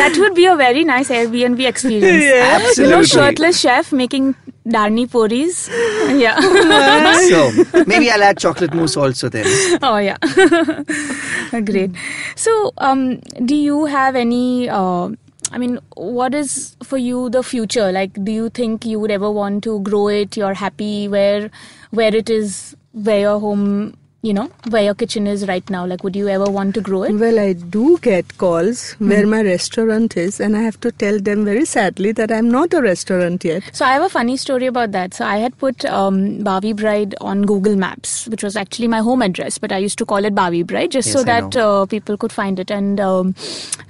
that 0.00 0.14
would 0.18 0.34
be 0.34 0.46
a 0.46 0.54
very 0.56 0.84
nice 0.84 1.08
Airbnb 1.08 1.66
experience. 1.66 2.24
Yeah, 2.24 2.58
absolutely. 2.62 2.84
You 2.84 2.90
know, 2.90 3.02
shirtless 3.02 3.60
chef 3.60 3.92
making 3.92 4.34
darni 4.66 5.10
puris. 5.10 5.68
Yeah. 6.16 6.38
so 7.28 7.84
maybe 7.86 8.10
I'll 8.10 8.22
add 8.22 8.38
chocolate 8.38 8.72
mousse 8.72 8.96
also 8.96 9.28
then. 9.28 9.46
oh 9.82 9.96
yeah. 9.98 10.16
Great. 11.64 11.90
So, 12.36 12.72
um, 12.78 13.16
do 13.44 13.56
you 13.56 13.86
have 13.86 14.14
any? 14.14 14.68
Uh, 14.68 15.10
I 15.50 15.56
mean, 15.58 15.78
what 15.96 16.34
is 16.34 16.76
for 16.82 16.98
you 16.98 17.30
the 17.30 17.42
future? 17.42 17.90
Like, 17.90 18.12
do 18.22 18.30
you 18.30 18.48
think 18.50 18.84
you 18.84 19.00
would 19.00 19.10
ever 19.10 19.30
want 19.30 19.64
to 19.64 19.80
grow 19.80 20.08
it? 20.08 20.36
You're 20.36 20.54
happy 20.54 21.08
where, 21.08 21.50
where 21.90 22.14
it 22.14 22.28
is, 22.28 22.76
where 22.92 23.20
your 23.20 23.40
home, 23.40 23.96
you 24.22 24.32
know, 24.32 24.50
where 24.70 24.82
your 24.82 24.94
kitchen 24.94 25.26
is 25.28 25.46
right 25.46 25.68
now. 25.70 25.86
Like, 25.86 26.02
would 26.02 26.16
you 26.16 26.28
ever 26.28 26.46
want 26.46 26.74
to 26.74 26.80
grow 26.80 27.04
it? 27.04 27.12
Well, 27.12 27.38
I 27.38 27.52
do 27.52 27.98
get 27.98 28.36
calls 28.36 28.92
where 28.94 29.26
my 29.26 29.42
restaurant 29.42 30.16
is, 30.16 30.40
and 30.40 30.56
I 30.56 30.62
have 30.62 30.80
to 30.80 30.90
tell 30.90 31.20
them 31.20 31.44
very 31.44 31.64
sadly 31.64 32.10
that 32.12 32.32
I'm 32.32 32.50
not 32.50 32.74
a 32.74 32.82
restaurant 32.82 33.44
yet. 33.44 33.62
So 33.72 33.84
I 33.84 33.92
have 33.92 34.02
a 34.02 34.08
funny 34.08 34.36
story 34.36 34.66
about 34.66 34.90
that. 34.92 35.14
So 35.14 35.24
I 35.24 35.36
had 35.36 35.56
put 35.58 35.84
um, 35.84 36.42
Bawi 36.42 36.74
Bride 36.74 37.14
on 37.20 37.42
Google 37.42 37.76
Maps, 37.76 38.26
which 38.26 38.42
was 38.42 38.56
actually 38.56 38.88
my 38.88 38.98
home 38.98 39.22
address, 39.22 39.56
but 39.58 39.70
I 39.70 39.78
used 39.78 39.98
to 39.98 40.06
call 40.06 40.24
it 40.24 40.34
Bawi 40.34 40.66
Bride 40.66 40.90
just 40.90 41.12
so 41.12 41.20
I 41.20 41.24
that 41.24 41.56
uh, 41.56 41.86
people 41.86 42.16
could 42.16 42.32
find 42.32 42.58
it. 42.58 42.72
And 42.72 42.98
um, 42.98 43.36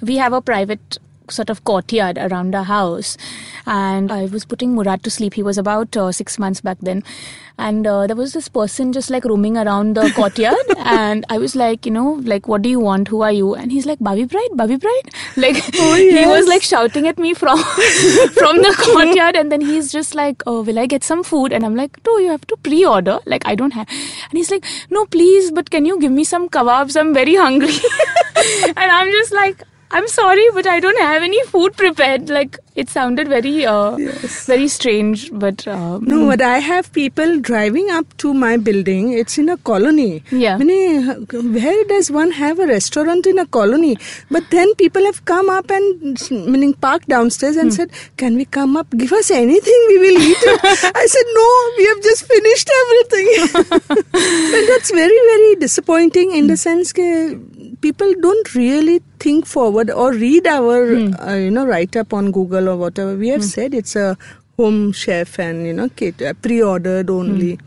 we 0.02 0.16
have 0.16 0.34
a 0.34 0.42
private 0.42 0.98
sort 1.30 1.50
of 1.50 1.64
courtyard 1.64 2.18
around 2.18 2.54
our 2.54 2.64
house. 2.64 3.16
And 3.66 4.10
I 4.10 4.26
was 4.26 4.44
putting 4.44 4.74
Murad 4.74 5.02
to 5.04 5.10
sleep. 5.10 5.34
He 5.34 5.42
was 5.42 5.58
about 5.58 5.96
uh, 5.96 6.12
six 6.12 6.38
months 6.38 6.60
back 6.60 6.78
then. 6.80 7.02
And 7.58 7.88
uh, 7.88 8.06
there 8.06 8.14
was 8.14 8.32
this 8.32 8.48
person 8.48 8.92
just 8.92 9.10
like 9.10 9.24
roaming 9.24 9.56
around 9.56 9.96
the 9.96 10.10
courtyard. 10.14 10.56
and 10.78 11.26
I 11.28 11.38
was 11.38 11.56
like, 11.56 11.84
you 11.84 11.92
know, 11.92 12.12
like, 12.22 12.46
what 12.46 12.62
do 12.62 12.68
you 12.68 12.78
want? 12.78 13.08
Who 13.08 13.22
are 13.22 13.32
you? 13.32 13.54
And 13.54 13.72
he's 13.72 13.84
like, 13.84 13.98
Bawi 13.98 14.28
Bride, 14.28 14.50
Bawi 14.52 14.80
Bride. 14.80 15.10
Like, 15.36 15.56
he 15.56 16.24
was 16.26 16.46
like 16.46 16.62
shouting 16.62 17.08
at 17.08 17.18
me 17.18 17.34
from 17.34 17.58
from 18.38 18.58
the 18.58 18.74
courtyard. 18.84 19.36
And 19.36 19.50
then 19.50 19.60
he's 19.60 19.90
just 19.90 20.14
like, 20.14 20.42
oh, 20.46 20.62
will 20.62 20.78
I 20.78 20.86
get 20.86 21.02
some 21.02 21.24
food? 21.24 21.52
And 21.52 21.64
I'm 21.64 21.74
like, 21.74 21.98
no, 22.06 22.18
you 22.18 22.28
have 22.28 22.46
to 22.46 22.56
pre-order. 22.58 23.18
Like, 23.26 23.46
I 23.46 23.56
don't 23.56 23.72
have. 23.72 23.88
And 23.88 24.38
he's 24.38 24.50
like, 24.52 24.64
no, 24.90 25.04
please, 25.06 25.50
but 25.50 25.70
can 25.70 25.84
you 25.84 25.98
give 25.98 26.12
me 26.12 26.24
some 26.24 26.48
kebabs? 26.48 26.98
I'm 26.98 27.12
very 27.12 27.34
hungry. 27.34 27.74
and 28.76 28.92
I'm 28.92 29.10
just 29.10 29.32
like, 29.32 29.62
I'm 29.90 30.06
sorry, 30.08 30.46
but 30.52 30.66
I 30.66 30.80
don't 30.80 30.98
have 30.98 31.22
any 31.22 31.42
food 31.44 31.76
prepared. 31.76 32.28
Like 32.28 32.58
it 32.76 32.88
sounded 32.90 33.28
very, 33.28 33.64
uh, 33.66 33.96
very 34.46 34.68
strange. 34.68 35.30
But 35.32 35.66
um, 35.66 36.04
No, 36.04 36.26
but 36.26 36.42
I 36.42 36.58
have 36.58 36.92
people 36.92 37.40
driving 37.40 37.90
up 37.90 38.16
to 38.18 38.34
my 38.34 38.56
building. 38.56 39.12
It's 39.12 39.38
in 39.38 39.48
a 39.48 39.56
colony. 39.56 40.22
Yeah. 40.30 40.58
Meaning, 40.58 41.26
where 41.32 41.84
does 41.84 42.10
one 42.10 42.30
have 42.32 42.58
a 42.58 42.66
restaurant 42.66 43.26
in 43.26 43.38
a 43.38 43.46
colony? 43.46 43.96
But 44.30 44.50
then 44.50 44.74
people 44.74 45.04
have 45.04 45.24
come 45.24 45.48
up 45.48 45.70
and, 45.70 46.30
meaning, 46.30 46.74
parked 46.74 47.08
downstairs 47.08 47.56
and 47.56 47.72
said, 47.72 47.90
Can 48.16 48.36
we 48.36 48.44
come 48.44 48.76
up? 48.76 48.90
Give 48.90 49.12
us 49.12 49.30
anything, 49.30 49.84
we 49.88 49.98
will 49.98 50.22
eat 50.22 50.36
it. 50.40 50.60
I 50.94 51.06
said, 51.06 51.24
No, 51.34 51.48
we 51.78 51.86
have 51.86 52.02
just 52.02 52.26
finished 52.26 52.70
everything. 52.82 53.98
and 54.14 54.68
that's 54.68 54.90
very, 54.90 55.18
very 55.32 55.54
disappointing 55.56 56.32
in 56.32 56.46
the 56.46 56.56
sense 56.56 56.92
that 56.92 57.57
people 57.80 58.12
don't 58.20 58.54
really 58.54 59.00
think 59.20 59.46
forward 59.46 59.90
or 59.90 60.12
read 60.12 60.46
our, 60.46 60.82
uh, 61.22 61.34
you 61.34 61.50
know, 61.50 61.66
write 61.66 61.96
up 61.96 62.12
on 62.12 62.30
Google 62.32 62.68
or 62.68 62.76
whatever. 62.76 63.16
We 63.16 63.28
have 63.28 63.44
said 63.44 63.74
it's 63.74 63.96
a 63.96 64.16
home 64.56 64.92
chef 64.92 65.38
and 65.38 65.66
you 65.66 65.72
know 65.72 65.88
kit, 65.88 66.20
uh, 66.20 66.34
pre-ordered 66.42 67.08
only 67.10 67.58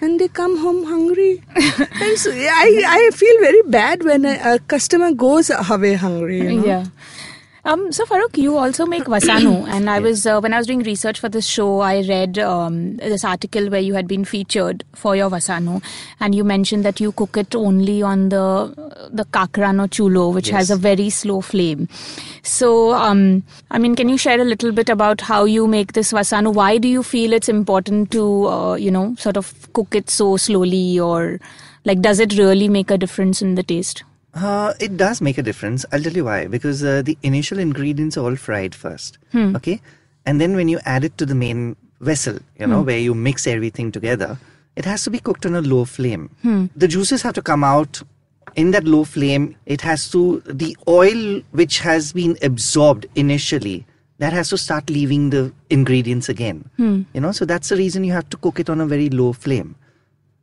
and 0.00 0.18
they 0.18 0.28
come 0.28 0.58
home 0.58 0.84
hungry 0.84 1.42
and 1.56 2.18
so 2.18 2.30
I, 2.32 2.82
I 2.86 3.10
feel 3.14 3.40
very 3.40 3.62
bad 3.62 4.04
when 4.04 4.24
a, 4.24 4.54
a 4.54 4.58
customer 4.60 5.12
goes 5.12 5.50
away 5.50 5.94
hungry 5.94 6.38
you 6.38 6.60
know? 6.60 6.64
yeah. 6.66 6.86
Um, 7.64 7.92
so 7.92 8.04
Farokh, 8.06 8.38
you 8.38 8.56
also 8.56 8.86
make 8.86 9.04
wasanu, 9.04 9.66
and 9.68 9.90
I 9.90 9.98
was 9.98 10.26
uh, 10.26 10.40
when 10.40 10.54
I 10.54 10.58
was 10.58 10.66
doing 10.66 10.80
research 10.80 11.20
for 11.20 11.28
this 11.28 11.46
show, 11.46 11.80
I 11.80 12.00
read 12.02 12.38
um, 12.38 12.96
this 12.96 13.24
article 13.24 13.68
where 13.68 13.80
you 13.80 13.94
had 13.94 14.08
been 14.08 14.24
featured 14.24 14.82
for 14.94 15.14
your 15.14 15.28
wasanu, 15.28 15.82
and 16.20 16.34
you 16.34 16.42
mentioned 16.42 16.84
that 16.84 17.00
you 17.00 17.12
cook 17.12 17.36
it 17.36 17.54
only 17.54 18.02
on 18.02 18.30
the 18.30 18.74
the 19.12 19.24
kakra 19.26 19.74
no 19.74 19.86
chulo, 19.86 20.30
which 20.30 20.48
has 20.48 20.70
a 20.70 20.76
very 20.76 21.10
slow 21.10 21.40
flame. 21.42 21.88
So, 22.42 22.92
um, 22.94 23.42
I 23.70 23.78
mean, 23.78 23.94
can 23.94 24.08
you 24.08 24.16
share 24.16 24.40
a 24.40 24.44
little 24.44 24.72
bit 24.72 24.88
about 24.88 25.20
how 25.20 25.44
you 25.44 25.66
make 25.66 25.92
this 25.92 26.12
wasanu? 26.12 26.54
Why 26.54 26.78
do 26.78 26.88
you 26.88 27.02
feel 27.02 27.34
it's 27.34 27.48
important 27.50 28.10
to, 28.12 28.46
uh, 28.46 28.74
you 28.76 28.90
know, 28.90 29.14
sort 29.18 29.36
of 29.36 29.52
cook 29.74 29.94
it 29.94 30.08
so 30.08 30.36
slowly, 30.38 30.98
or 30.98 31.38
like, 31.84 32.00
does 32.00 32.20
it 32.20 32.38
really 32.38 32.68
make 32.68 32.90
a 32.90 32.96
difference 32.96 33.42
in 33.42 33.54
the 33.54 33.62
taste? 33.62 34.02
Uh, 34.34 34.74
it 34.78 34.96
does 34.96 35.20
make 35.20 35.38
a 35.38 35.42
difference. 35.42 35.84
I'll 35.92 36.00
tell 36.02 36.12
you 36.12 36.24
why. 36.24 36.46
Because 36.46 36.84
uh, 36.84 37.02
the 37.02 37.18
initial 37.22 37.58
ingredients 37.58 38.16
are 38.16 38.24
all 38.24 38.36
fried 38.36 38.74
first. 38.74 39.18
Okay? 39.56 39.80
And 40.24 40.40
then 40.40 40.54
when 40.54 40.68
you 40.68 40.78
add 40.84 41.04
it 41.04 41.18
to 41.18 41.26
the 41.26 41.34
main 41.34 41.76
vessel, 42.00 42.38
you 42.58 42.66
know, 42.66 42.82
where 42.82 42.98
you 42.98 43.14
mix 43.14 43.46
everything 43.46 43.90
together, 43.90 44.38
it 44.76 44.84
has 44.84 45.02
to 45.04 45.10
be 45.10 45.18
cooked 45.18 45.44
on 45.46 45.54
a 45.54 45.60
low 45.62 45.84
flame. 45.84 46.30
The 46.76 46.88
juices 46.88 47.22
have 47.22 47.34
to 47.34 47.42
come 47.42 47.64
out 47.64 48.02
in 48.56 48.70
that 48.70 48.84
low 48.84 49.04
flame. 49.04 49.56
It 49.66 49.80
has 49.82 50.10
to, 50.12 50.40
the 50.46 50.76
oil 50.88 51.42
which 51.50 51.80
has 51.80 52.12
been 52.12 52.36
absorbed 52.42 53.06
initially, 53.16 53.86
that 54.18 54.32
has 54.32 54.50
to 54.50 54.58
start 54.58 54.90
leaving 54.90 55.30
the 55.30 55.52
ingredients 55.70 56.28
again. 56.28 56.68
You 57.14 57.20
know, 57.20 57.32
so 57.32 57.44
that's 57.44 57.70
the 57.70 57.76
reason 57.76 58.04
you 58.04 58.12
have 58.12 58.28
to 58.30 58.36
cook 58.36 58.60
it 58.60 58.70
on 58.70 58.80
a 58.80 58.86
very 58.86 59.08
low 59.10 59.32
flame. 59.32 59.74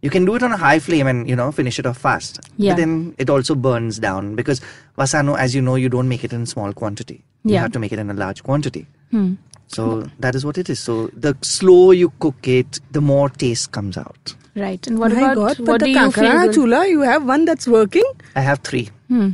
You 0.01 0.09
can 0.11 0.25
do 0.25 0.35
it 0.35 0.43
on 0.43 0.51
a 0.51 0.57
high 0.57 0.77
flame 0.79 1.07
and 1.07 1.27
you 1.29 1.35
know 1.35 1.51
finish 1.51 1.79
it 1.79 1.85
off 1.85 1.97
fast. 1.97 2.39
Yeah. 2.57 2.71
But 2.73 2.77
then 2.77 3.15
it 3.17 3.29
also 3.29 3.55
burns 3.55 3.99
down 3.99 4.35
because 4.35 4.61
wasano, 4.97 5.37
as 5.37 5.55
you 5.55 5.61
know, 5.61 5.75
you 5.75 5.89
don't 5.89 6.07
make 6.07 6.23
it 6.23 6.33
in 6.33 6.45
small 6.45 6.73
quantity. 6.73 7.23
You 7.43 7.53
Yeah. 7.55 7.61
have 7.63 7.71
to 7.77 7.79
make 7.79 7.91
it 7.91 7.99
in 7.99 8.09
a 8.09 8.13
large 8.13 8.43
quantity. 8.43 8.85
hmm. 9.11 9.33
So 9.75 9.85
that 10.25 10.35
is 10.35 10.45
what 10.45 10.57
it 10.57 10.69
is. 10.69 10.79
So 10.79 11.07
the 11.13 11.35
slower 11.41 11.93
you 11.93 12.11
cook 12.25 12.47
it, 12.47 12.79
the 12.97 13.01
more 13.01 13.27
taste 13.29 13.71
comes 13.71 13.97
out. 13.97 14.33
Right. 14.55 14.87
And 14.87 14.97
what 14.99 15.11
My 15.11 15.17
about 15.23 15.35
God, 15.35 15.59
what 15.59 15.65
but 15.71 15.79
do 15.81 15.85
the 15.87 15.99
you 15.99 16.11
feel? 16.11 16.53
Chula, 16.53 16.87
you 16.87 17.01
have 17.01 17.25
one 17.25 17.43
that's 17.49 17.67
working? 17.67 18.03
I 18.35 18.41
have 18.41 18.59
three. 18.69 18.89
hmm. 19.09 19.27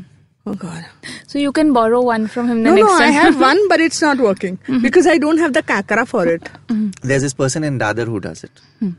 Oh 0.46 0.54
God. 0.56 0.86
So 1.28 1.40
you 1.40 1.52
can 1.58 1.72
borrow 1.72 2.02
one 2.02 2.26
from 2.28 2.50
him 2.50 2.64
the 2.64 2.70
No, 2.72 2.76
next 2.76 2.88
no, 2.88 3.06
I 3.06 3.12
have 3.18 3.40
one, 3.50 3.62
but 3.70 3.80
it's 3.80 4.02
not 4.02 4.18
working 4.18 4.58
because 4.82 5.06
I 5.08 5.18
don't 5.18 5.38
have 5.38 5.54
the 5.54 5.62
kakara 5.64 6.06
for 6.08 6.26
it. 6.28 6.50
There's 7.02 7.22
this 7.22 7.34
person 7.34 7.64
in 7.64 7.78
Dadar 7.80 8.06
who 8.08 8.20
does 8.20 8.44
it. 8.44 8.52
Who 8.82 8.94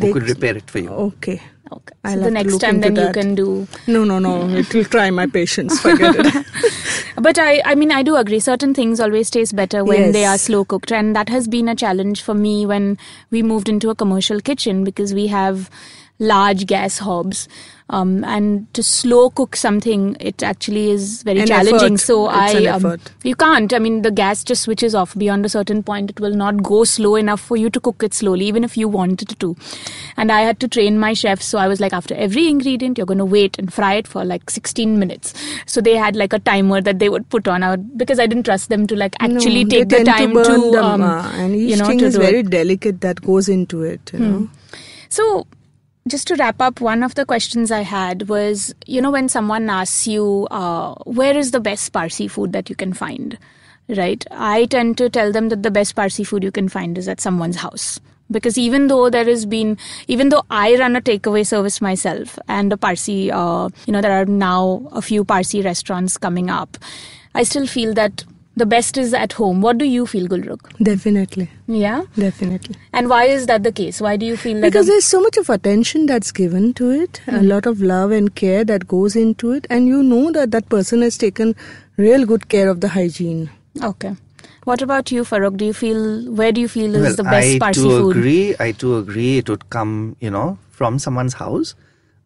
They- 0.00 0.12
could 0.12 0.28
repair 0.28 0.56
it 0.56 0.70
for 0.70 0.78
you. 0.80 0.90
Okay. 0.90 1.40
Okay. 1.72 1.94
I'll 2.04 2.14
so 2.18 2.20
the 2.24 2.30
next 2.30 2.58
time 2.58 2.76
into 2.76 2.90
then 2.90 3.06
you 3.06 3.12
can 3.12 3.34
do. 3.34 3.66
No, 3.86 4.04
no, 4.04 4.18
no. 4.18 4.48
It 4.62 4.72
will 4.74 4.84
try 4.84 5.10
my 5.10 5.26
patience. 5.26 5.80
Forget 5.80 6.14
it. 6.18 6.46
But 7.16 7.38
I, 7.38 7.62
I 7.64 7.74
mean, 7.74 7.90
I 7.92 8.02
do 8.02 8.16
agree. 8.16 8.38
Certain 8.40 8.74
things 8.74 9.00
always 9.00 9.30
taste 9.30 9.54
better 9.56 9.84
when 9.84 10.12
they 10.12 10.24
are 10.24 10.36
slow 10.36 10.64
cooked, 10.64 10.92
and 10.92 11.14
that 11.16 11.28
has 11.28 11.46
been 11.48 11.68
a 11.68 11.74
challenge 11.74 12.22
for 12.22 12.34
me 12.34 12.66
when 12.66 12.98
we 13.30 13.42
moved 13.42 13.68
into 13.68 13.88
a 13.88 13.94
commercial 13.94 14.40
kitchen 14.40 14.82
because 14.84 15.14
we 15.14 15.28
have 15.28 15.70
large 16.18 16.66
gas 16.66 16.98
hobs. 16.98 17.48
Um, 17.90 18.24
and 18.24 18.72
to 18.72 18.82
slow 18.82 19.28
cook 19.28 19.54
something, 19.56 20.16
it 20.18 20.42
actually 20.42 20.90
is 20.90 21.22
very 21.22 21.40
An 21.40 21.46
challenging. 21.46 21.94
effort. 21.94 22.00
So 22.00 22.30
It's 22.30 22.54
I, 22.54 22.64
um, 22.66 22.98
you 23.24 23.34
can't. 23.34 23.74
I 23.74 23.78
mean, 23.78 24.00
the 24.00 24.10
gas 24.10 24.42
just 24.42 24.62
switches 24.62 24.94
off 24.94 25.14
beyond 25.14 25.44
a 25.44 25.50
certain 25.50 25.82
point. 25.82 26.08
It 26.08 26.18
will 26.18 26.34
not 26.34 26.62
go 26.62 26.84
slow 26.84 27.14
enough 27.16 27.42
for 27.42 27.58
you 27.58 27.68
to 27.68 27.78
cook 27.78 28.02
it 28.02 28.14
slowly, 28.14 28.46
even 28.46 28.64
if 28.64 28.78
you 28.78 28.88
wanted 28.88 29.38
to. 29.38 29.54
And 30.16 30.32
I 30.32 30.40
had 30.40 30.60
to 30.60 30.68
train 30.68 30.98
my 30.98 31.12
chefs. 31.12 31.44
So 31.44 31.58
I 31.58 31.68
was 31.68 31.78
like, 31.78 31.92
after 31.92 32.14
every 32.14 32.48
ingredient, 32.48 32.96
you're 32.96 33.06
going 33.06 33.18
to 33.18 33.24
wait 33.26 33.58
and 33.58 33.70
fry 33.72 33.94
it 33.96 34.08
for 34.08 34.24
like 34.24 34.48
16 34.48 34.98
minutes. 34.98 35.34
So 35.66 35.82
they 35.82 35.94
had 35.94 36.16
like 36.16 36.32
a 36.32 36.38
timer 36.38 36.80
that 36.80 36.98
they 37.00 37.10
would 37.10 37.28
put 37.28 37.46
on 37.46 37.62
out 37.62 37.98
because 37.98 38.18
I 38.18 38.26
didn't 38.26 38.44
trust 38.44 38.70
them 38.70 38.86
to 38.86 38.96
like 38.96 39.14
actually 39.20 39.64
No, 39.64 39.70
take 39.70 39.90
the 39.90 40.04
time 40.04 40.32
burn 40.32 40.44
to, 40.46 40.70
them, 40.70 40.84
um, 40.84 41.02
uh, 41.02 41.30
and 41.34 41.54
each 41.54 41.72
you 41.72 41.76
know, 41.76 41.84
thing 41.86 41.98
to 41.98 42.06
is 42.06 42.16
very 42.16 42.38
it. 42.38 42.48
delicate 42.48 43.02
that 43.02 43.20
goes 43.20 43.50
into 43.50 43.82
it. 43.82 44.10
You 44.14 44.20
know. 44.20 44.48
So, 45.10 45.46
just 46.06 46.26
to 46.28 46.34
wrap 46.36 46.60
up, 46.60 46.80
one 46.80 47.02
of 47.02 47.14
the 47.14 47.24
questions 47.24 47.70
I 47.70 47.80
had 47.80 48.28
was 48.28 48.74
you 48.86 49.00
know, 49.00 49.10
when 49.10 49.28
someone 49.28 49.70
asks 49.70 50.06
you, 50.06 50.46
uh, 50.50 50.94
where 51.04 51.36
is 51.36 51.50
the 51.50 51.60
best 51.60 51.92
Parsi 51.92 52.28
food 52.28 52.52
that 52.52 52.68
you 52.68 52.76
can 52.76 52.92
find? 52.92 53.38
Right? 53.88 54.24
I 54.30 54.66
tend 54.66 54.98
to 54.98 55.10
tell 55.10 55.32
them 55.32 55.48
that 55.50 55.62
the 55.62 55.70
best 55.70 55.94
Parsi 55.94 56.24
food 56.24 56.42
you 56.42 56.50
can 56.50 56.68
find 56.68 56.96
is 56.96 57.08
at 57.08 57.20
someone's 57.20 57.56
house. 57.56 58.00
Because 58.30 58.56
even 58.56 58.86
though 58.86 59.10
there 59.10 59.26
has 59.26 59.44
been, 59.44 59.76
even 60.08 60.30
though 60.30 60.44
I 60.50 60.76
run 60.76 60.96
a 60.96 61.02
takeaway 61.02 61.46
service 61.46 61.80
myself 61.82 62.38
and 62.48 62.72
a 62.72 62.76
Parsi, 62.76 63.30
uh, 63.30 63.68
you 63.86 63.92
know, 63.92 64.00
there 64.00 64.12
are 64.12 64.24
now 64.24 64.88
a 64.92 65.02
few 65.02 65.24
Parsi 65.24 65.60
restaurants 65.60 66.16
coming 66.16 66.48
up, 66.48 66.78
I 67.34 67.42
still 67.42 67.66
feel 67.66 67.92
that 67.94 68.24
the 68.56 68.66
best 68.66 68.96
is 68.96 69.12
at 69.14 69.32
home. 69.32 69.60
What 69.60 69.78
do 69.78 69.84
you 69.84 70.06
feel, 70.06 70.26
Gulrukh? 70.28 70.66
Definitely, 70.88 71.50
Yeah? 71.66 72.02
definitely. 72.16 72.76
And 72.92 73.08
why 73.08 73.24
is 73.24 73.46
that 73.46 73.62
the 73.64 73.72
case? 73.72 74.00
Why 74.00 74.16
do 74.16 74.26
you 74.26 74.36
feel 74.36 74.54
that 74.60 74.62
Because 74.68 74.86
the- 74.86 74.92
there's 74.92 75.04
so 75.04 75.20
much 75.20 75.36
of 75.36 75.50
attention 75.50 76.06
that's 76.06 76.30
given 76.32 76.72
to 76.74 76.90
it, 76.90 77.20
a 77.26 77.38
Hmm. 77.38 77.48
lot 77.48 77.66
of 77.66 77.82
love 77.82 78.10
and 78.12 78.34
care 78.34 78.64
that 78.64 78.86
goes 78.86 79.16
into 79.16 79.52
it, 79.52 79.66
and 79.70 79.88
you 79.88 80.02
know 80.02 80.30
that 80.32 80.50
that 80.52 80.68
person 80.68 81.02
has 81.02 81.18
taken 81.24 81.54
real 81.96 82.24
good 82.34 82.48
care 82.48 82.68
of 82.68 82.80
the 82.80 82.88
hygiene. 82.98 83.48
Okay. 83.92 84.14
What 84.70 84.80
about 84.82 85.10
you, 85.12 85.24
Farokh? 85.24 85.56
Do 85.62 85.64
you 85.70 85.74
feel 85.78 86.04
where 86.42 86.52
do 86.58 86.60
you 86.60 86.68
feel 86.68 86.94
is 86.94 87.02
well, 87.08 87.16
the 87.16 87.24
best 87.24 87.48
I 87.56 87.58
Parsi 87.64 87.82
do 87.82 87.90
food? 87.96 88.16
agree. 88.16 88.54
I 88.58 88.70
do 88.84 88.96
agree. 88.98 89.38
It 89.38 89.50
would 89.50 89.68
come, 89.70 90.16
you 90.20 90.30
know, 90.30 90.46
from 90.70 90.98
someone's 90.98 91.34
house. 91.40 91.74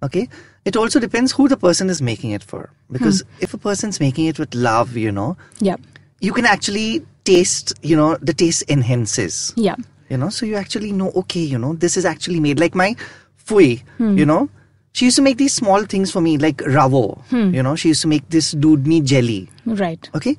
Okay. 0.09 0.29
It 0.65 0.77
also 0.77 1.01
depends 1.01 1.33
who 1.33 1.49
the 1.49 1.57
person 1.57 1.91
is 1.91 2.01
making 2.09 2.31
it 2.37 2.45
for. 2.45 2.69
Because 2.97 3.21
Hmm. 3.23 3.45
if 3.47 3.55
a 3.55 3.59
person's 3.59 3.99
making 4.05 4.27
it 4.27 4.39
with 4.39 4.55
love, 4.55 4.97
you 4.97 5.11
know, 5.11 5.37
Yeah. 5.69 5.77
You 6.21 6.33
can 6.33 6.45
actually 6.47 7.03
taste, 7.25 7.73
you 7.83 7.97
know, 7.97 8.17
the 8.17 8.33
taste 8.33 8.65
enhances. 8.69 9.53
Yeah. 9.57 9.77
You 10.09 10.17
know, 10.17 10.31
so 10.31 10.47
you 10.47 10.57
actually 10.57 10.93
know, 10.93 11.11
okay, 11.13 11.41
you 11.41 11.59
know, 11.59 11.75
this 11.75 11.97
is 11.97 12.05
actually 12.05 12.41
made. 12.41 12.59
Like 12.59 12.75
my 12.75 12.97
fui, 13.37 13.83
Hmm. 13.99 14.17
you 14.19 14.25
know, 14.27 14.49
she 14.93 15.05
used 15.05 15.17
to 15.17 15.23
make 15.23 15.37
these 15.37 15.53
small 15.55 15.85
things 15.85 16.11
for 16.11 16.21
me, 16.21 16.39
like 16.39 16.63
ravo. 16.67 17.23
Hmm. 17.31 17.55
You 17.55 17.63
know, 17.63 17.77
she 17.77 17.89
used 17.89 18.01
to 18.03 18.09
make 18.09 18.29
this 18.31 18.55
dudni 18.55 19.03
jelly. 19.05 19.49
Right. 19.67 20.09
Okay. 20.15 20.37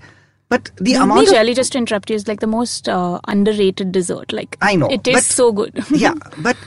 But 0.49 0.71
the 0.77 0.93
Dudni 0.93 1.03
amount 1.03 1.27
of 1.27 1.33
jelly, 1.33 1.53
just 1.53 1.73
to 1.73 1.77
interrupt 1.77 2.09
you, 2.09 2.15
is 2.15 2.27
like 2.27 2.39
the 2.39 2.47
most 2.47 2.89
uh, 2.89 3.19
underrated 3.27 3.91
dessert. 3.91 4.33
Like 4.33 4.57
I 4.63 4.75
know, 4.75 4.87
it 4.87 5.03
tastes 5.03 5.33
so 5.35 5.51
good. 5.51 5.83
yeah, 5.91 6.15
but 6.39 6.57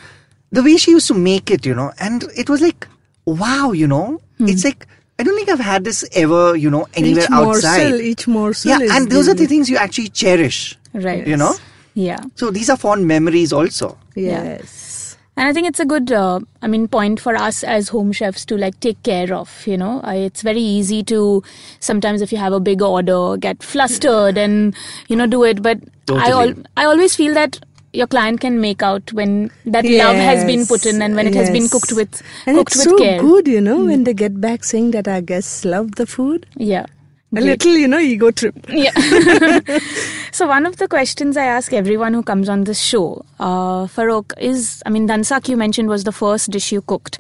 the 0.53 0.63
way 0.63 0.77
she 0.77 0.93
used 0.93 1.09
to 1.09 1.15
make 1.15 1.51
it, 1.51 1.67
you 1.67 1.75
know, 1.75 1.91
and 1.99 2.23
it 2.37 2.49
was 2.49 2.61
like, 2.61 2.87
wow, 3.27 3.73
you 3.73 3.89
know, 3.89 4.21
Hmm. 4.39 4.47
it's 4.49 4.65
like 4.65 4.87
I 5.23 5.25
don't 5.25 5.37
think 5.37 5.49
I've 5.49 5.61
had 5.61 5.85
this 5.85 6.05
ever, 6.21 6.57
you 6.57 6.69
know, 6.69 6.89
anywhere 6.95 7.23
each 7.25 7.31
outside. 7.31 7.91
morsel, 7.91 8.01
each 8.01 8.27
morsel. 8.27 8.71
yeah, 8.71 8.81
is 8.81 8.91
and 8.91 9.09
those 9.11 9.29
are 9.29 9.35
the 9.35 9.47
things 9.47 9.71
you 9.71 9.77
actually 9.77 10.09
cherish. 10.09 10.77
right. 10.93 11.25
You 11.25 11.37
know, 11.37 11.55
Yeah. 11.95 12.19
so 12.35 12.51
these 12.51 12.69
are 12.69 12.77
fond 12.77 13.07
memories 13.07 13.53
also. 13.53 13.97
Yes. 14.17 15.17
And 15.37 15.49
I 15.49 15.53
think 15.55 15.67
it's 15.69 15.81
a 15.81 15.87
good, 15.87 16.11
uh, 16.13 16.41
I 16.61 16.67
mean, 16.67 16.89
point 16.89 17.19
for 17.19 17.35
us 17.37 17.63
as 17.65 17.89
home 17.89 18.11
chefs 18.13 18.45
to 18.47 18.57
like 18.57 18.79
take 18.81 19.03
care 19.03 19.33
of. 19.33 19.49
You 19.67 19.79
know, 19.79 20.01
uh, 20.05 20.11
it's 20.13 20.43
very 20.43 20.61
easy 20.61 21.03
to 21.05 21.43
sometimes 21.81 22.21
if 22.21 22.33
you 22.33 22.39
have 22.39 22.53
a 22.53 22.61
big 22.61 22.83
order, 22.83 23.37
get 23.39 23.63
flustered 23.63 24.37
and 24.37 24.75
you 25.09 25.17
know 25.17 25.27
do 25.27 25.43
it. 25.45 25.63
But 25.63 25.79
I 26.11 26.31
al- 26.33 26.55
I 26.77 26.85
always 26.85 27.17
feel 27.17 27.33
that 27.35 27.61
your 27.93 28.07
client 28.07 28.41
can 28.41 28.61
make 28.61 28.83
out 28.83 29.13
when 29.13 29.51
that 29.67 29.85
love 29.85 30.17
has 30.17 30.45
been 30.45 30.67
put 30.67 30.87
in 30.87 31.03
and 31.03 31.15
when 31.15 31.27
it 31.27 31.35
has 31.35 31.51
been 31.51 31.69
cooked 31.69 31.93
with 31.93 32.23
and 32.47 32.57
cooked 32.57 32.75
it's 32.75 32.87
with 32.87 32.93
so 32.93 32.99
care. 32.99 33.21
Hmm. 33.21 33.27
good, 33.27 33.49
you 33.49 33.61
know, 33.61 33.85
when 33.85 34.05
they 34.05 34.15
get 34.15 34.41
back 34.41 34.65
saying 34.65 34.93
that 34.93 35.09
our 35.09 35.21
guests 35.21 35.65
love 35.65 35.95
the 35.97 36.07
food. 36.07 36.47
Yeah. 36.57 36.87
A 37.35 37.37
Great. 37.37 37.45
little, 37.45 37.73
you 37.79 37.89
know, 37.89 37.99
ego 37.99 38.31
trip. 38.31 38.55
Yeah. 38.69 38.93
so 40.33 40.47
one 40.47 40.67
of 40.67 40.77
the 40.77 40.87
questions 40.87 41.39
I 41.39 41.45
ask 41.47 41.73
everyone 41.73 42.13
who 42.13 42.23
comes 42.23 42.47
on 42.51 42.65
this 42.65 42.79
show, 42.79 43.25
uh, 43.41 43.87
Farokh, 43.87 44.33
is 44.39 44.83
I 44.85 44.91
mean, 44.91 45.09
dansak 45.09 45.49
you 45.49 45.57
mentioned 45.57 45.89
was 45.89 46.05
the 46.05 46.13
first 46.13 46.51
dish 46.51 46.73
you 46.73 46.83
cooked. 46.83 47.19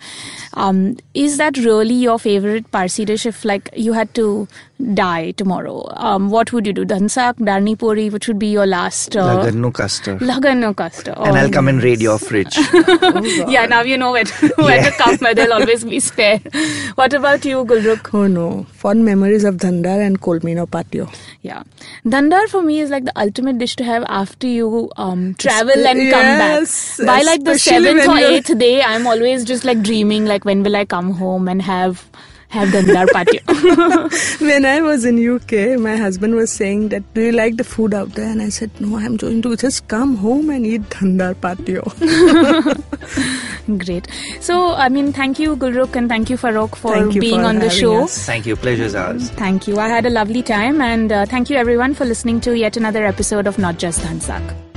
Um, 0.53 0.99
is 1.15 1.39
that 1.39 1.57
really 1.57 1.95
your 1.95 2.19
favorite 2.19 2.71
Parsi 2.71 3.07
dish? 3.07 3.25
If 3.25 3.43
like 3.47 3.71
you 3.75 3.95
had 3.95 4.15
to 4.17 4.49
die 4.95 5.31
tomorrow, 5.33 5.89
um, 5.97 6.31
what 6.31 6.53
would 6.53 6.67
you 6.67 6.73
do? 6.73 6.85
Dhansak, 6.85 7.35
Darni 7.37 7.79
Puri, 7.79 8.11
which 8.11 8.29
would 8.29 8.39
be 8.39 8.49
your 8.49 8.67
last. 8.67 9.17
Uh, 9.17 9.37
Lagannu 9.37 9.73
custard. 9.73 10.19
Lagannu 10.21 10.75
custard. 10.77 11.15
and 11.19 11.37
Oh, 11.37 11.41
I'll 11.41 11.51
come 11.51 11.69
and 11.69 11.83
raid 11.83 12.01
your 12.01 12.19
fridge. 12.19 12.57
yeah, 13.49 13.67
now 13.67 13.83
you 13.83 13.97
know 13.97 14.13
where 14.13 14.25
to, 14.25 14.49
where 14.57 14.83
to 14.83 14.91
come, 14.93 15.17
but 15.21 15.37
there'll 15.37 15.53
always 15.53 15.85
be 15.85 16.01
spare. 16.01 16.39
What 16.97 17.13
about 17.13 17.45
you, 17.45 17.65
Gulrukh? 17.65 18.13
Oh 18.15 18.27
no, 18.27 18.65
fond 18.73 19.05
memories 19.05 19.45
of 19.45 19.57
Dhandar 19.57 20.05
and 20.05 20.21
Kolmino 20.21 20.71
patio. 20.71 21.09
Yeah. 21.43 21.63
Dandar 22.05 22.49
for 22.49 22.63
me 22.63 22.81
is 22.81 22.91
like 22.91 23.05
the 23.05 23.19
ultimate 23.19 23.59
dish 23.59 23.77
to 23.77 23.85
have 23.85 24.05
after 24.09 24.47
you 24.47 24.91
um, 24.97 25.35
travel 25.35 25.87
and 25.87 25.99
Yes, 25.99 26.97
come 26.99 27.07
back. 27.07 27.17
By 27.17 27.23
like 27.23 27.45
the 27.45 27.59
seventh 27.59 28.07
or 28.09 28.19
eighth 28.19 28.59
day, 28.59 28.83
I'm 28.83 29.07
always 29.07 29.45
just 29.45 29.65
like 29.65 29.83
dreaming 29.83 30.25
like 30.27 30.45
when 30.45 30.63
will 30.63 30.77
I 30.77 30.85
come 30.85 31.13
home 31.13 31.49
and 31.49 31.63
have 31.63 32.09
have 32.53 32.69
Dhandar 32.69 33.07
patio. 33.13 33.41
when 34.47 34.67
I 34.67 34.81
was 34.83 35.05
in 35.05 35.19
UK, 35.35 35.81
my 35.81 35.97
husband 35.97 36.35
was 36.35 36.53
saying 36.53 36.89
that, 36.95 37.03
"Do 37.15 37.23
you 37.27 37.33
like 37.33 37.57
the 37.61 37.65
food 37.65 37.95
out 38.01 38.11
there?" 38.19 38.31
And 38.31 38.43
I 38.47 38.49
said, 38.57 38.71
"No, 38.87 38.97
I'm 38.99 39.17
going 39.17 39.41
to 39.47 39.53
just 39.63 39.87
come 39.89 40.17
home 40.25 40.51
and 40.51 40.67
eat 40.73 40.83
Dhandar 40.97 41.31
patio." 41.47 41.83
Great. 43.85 44.09
So, 44.41 44.75
I 44.75 44.89
mean, 44.89 45.13
thank 45.13 45.39
you, 45.39 45.57
Gulrukh, 45.57 45.97
and 45.97 46.09
thank 46.09 46.29
you, 46.31 46.37
Farokh, 46.37 46.77
for 46.77 46.93
Thank 46.95 47.15
you 47.15 47.21
being 47.21 47.41
for 47.41 47.47
on 47.53 47.59
the 47.61 47.71
show. 47.71 47.95
us. 48.05 48.19
Thank 48.27 48.47
you. 48.47 48.57
Pleasure's 48.57 48.95
ours. 48.95 49.31
Thank 49.31 49.69
you. 49.69 49.79
I 49.79 49.89
had 49.89 50.05
a 50.07 50.11
lovely 50.11 50.43
time, 50.43 50.81
and 50.81 51.13
uh, 51.13 51.25
thank 51.27 51.49
you, 51.49 51.57
everyone, 51.57 51.95
for 51.95 52.05
listening 52.05 52.41
to 52.43 52.57
yet 52.57 52.77
another 52.77 53.07
episode 53.07 53.47
of 53.47 53.59
Not 53.59 53.79
Just 53.79 54.01
Dhansak. 54.01 54.72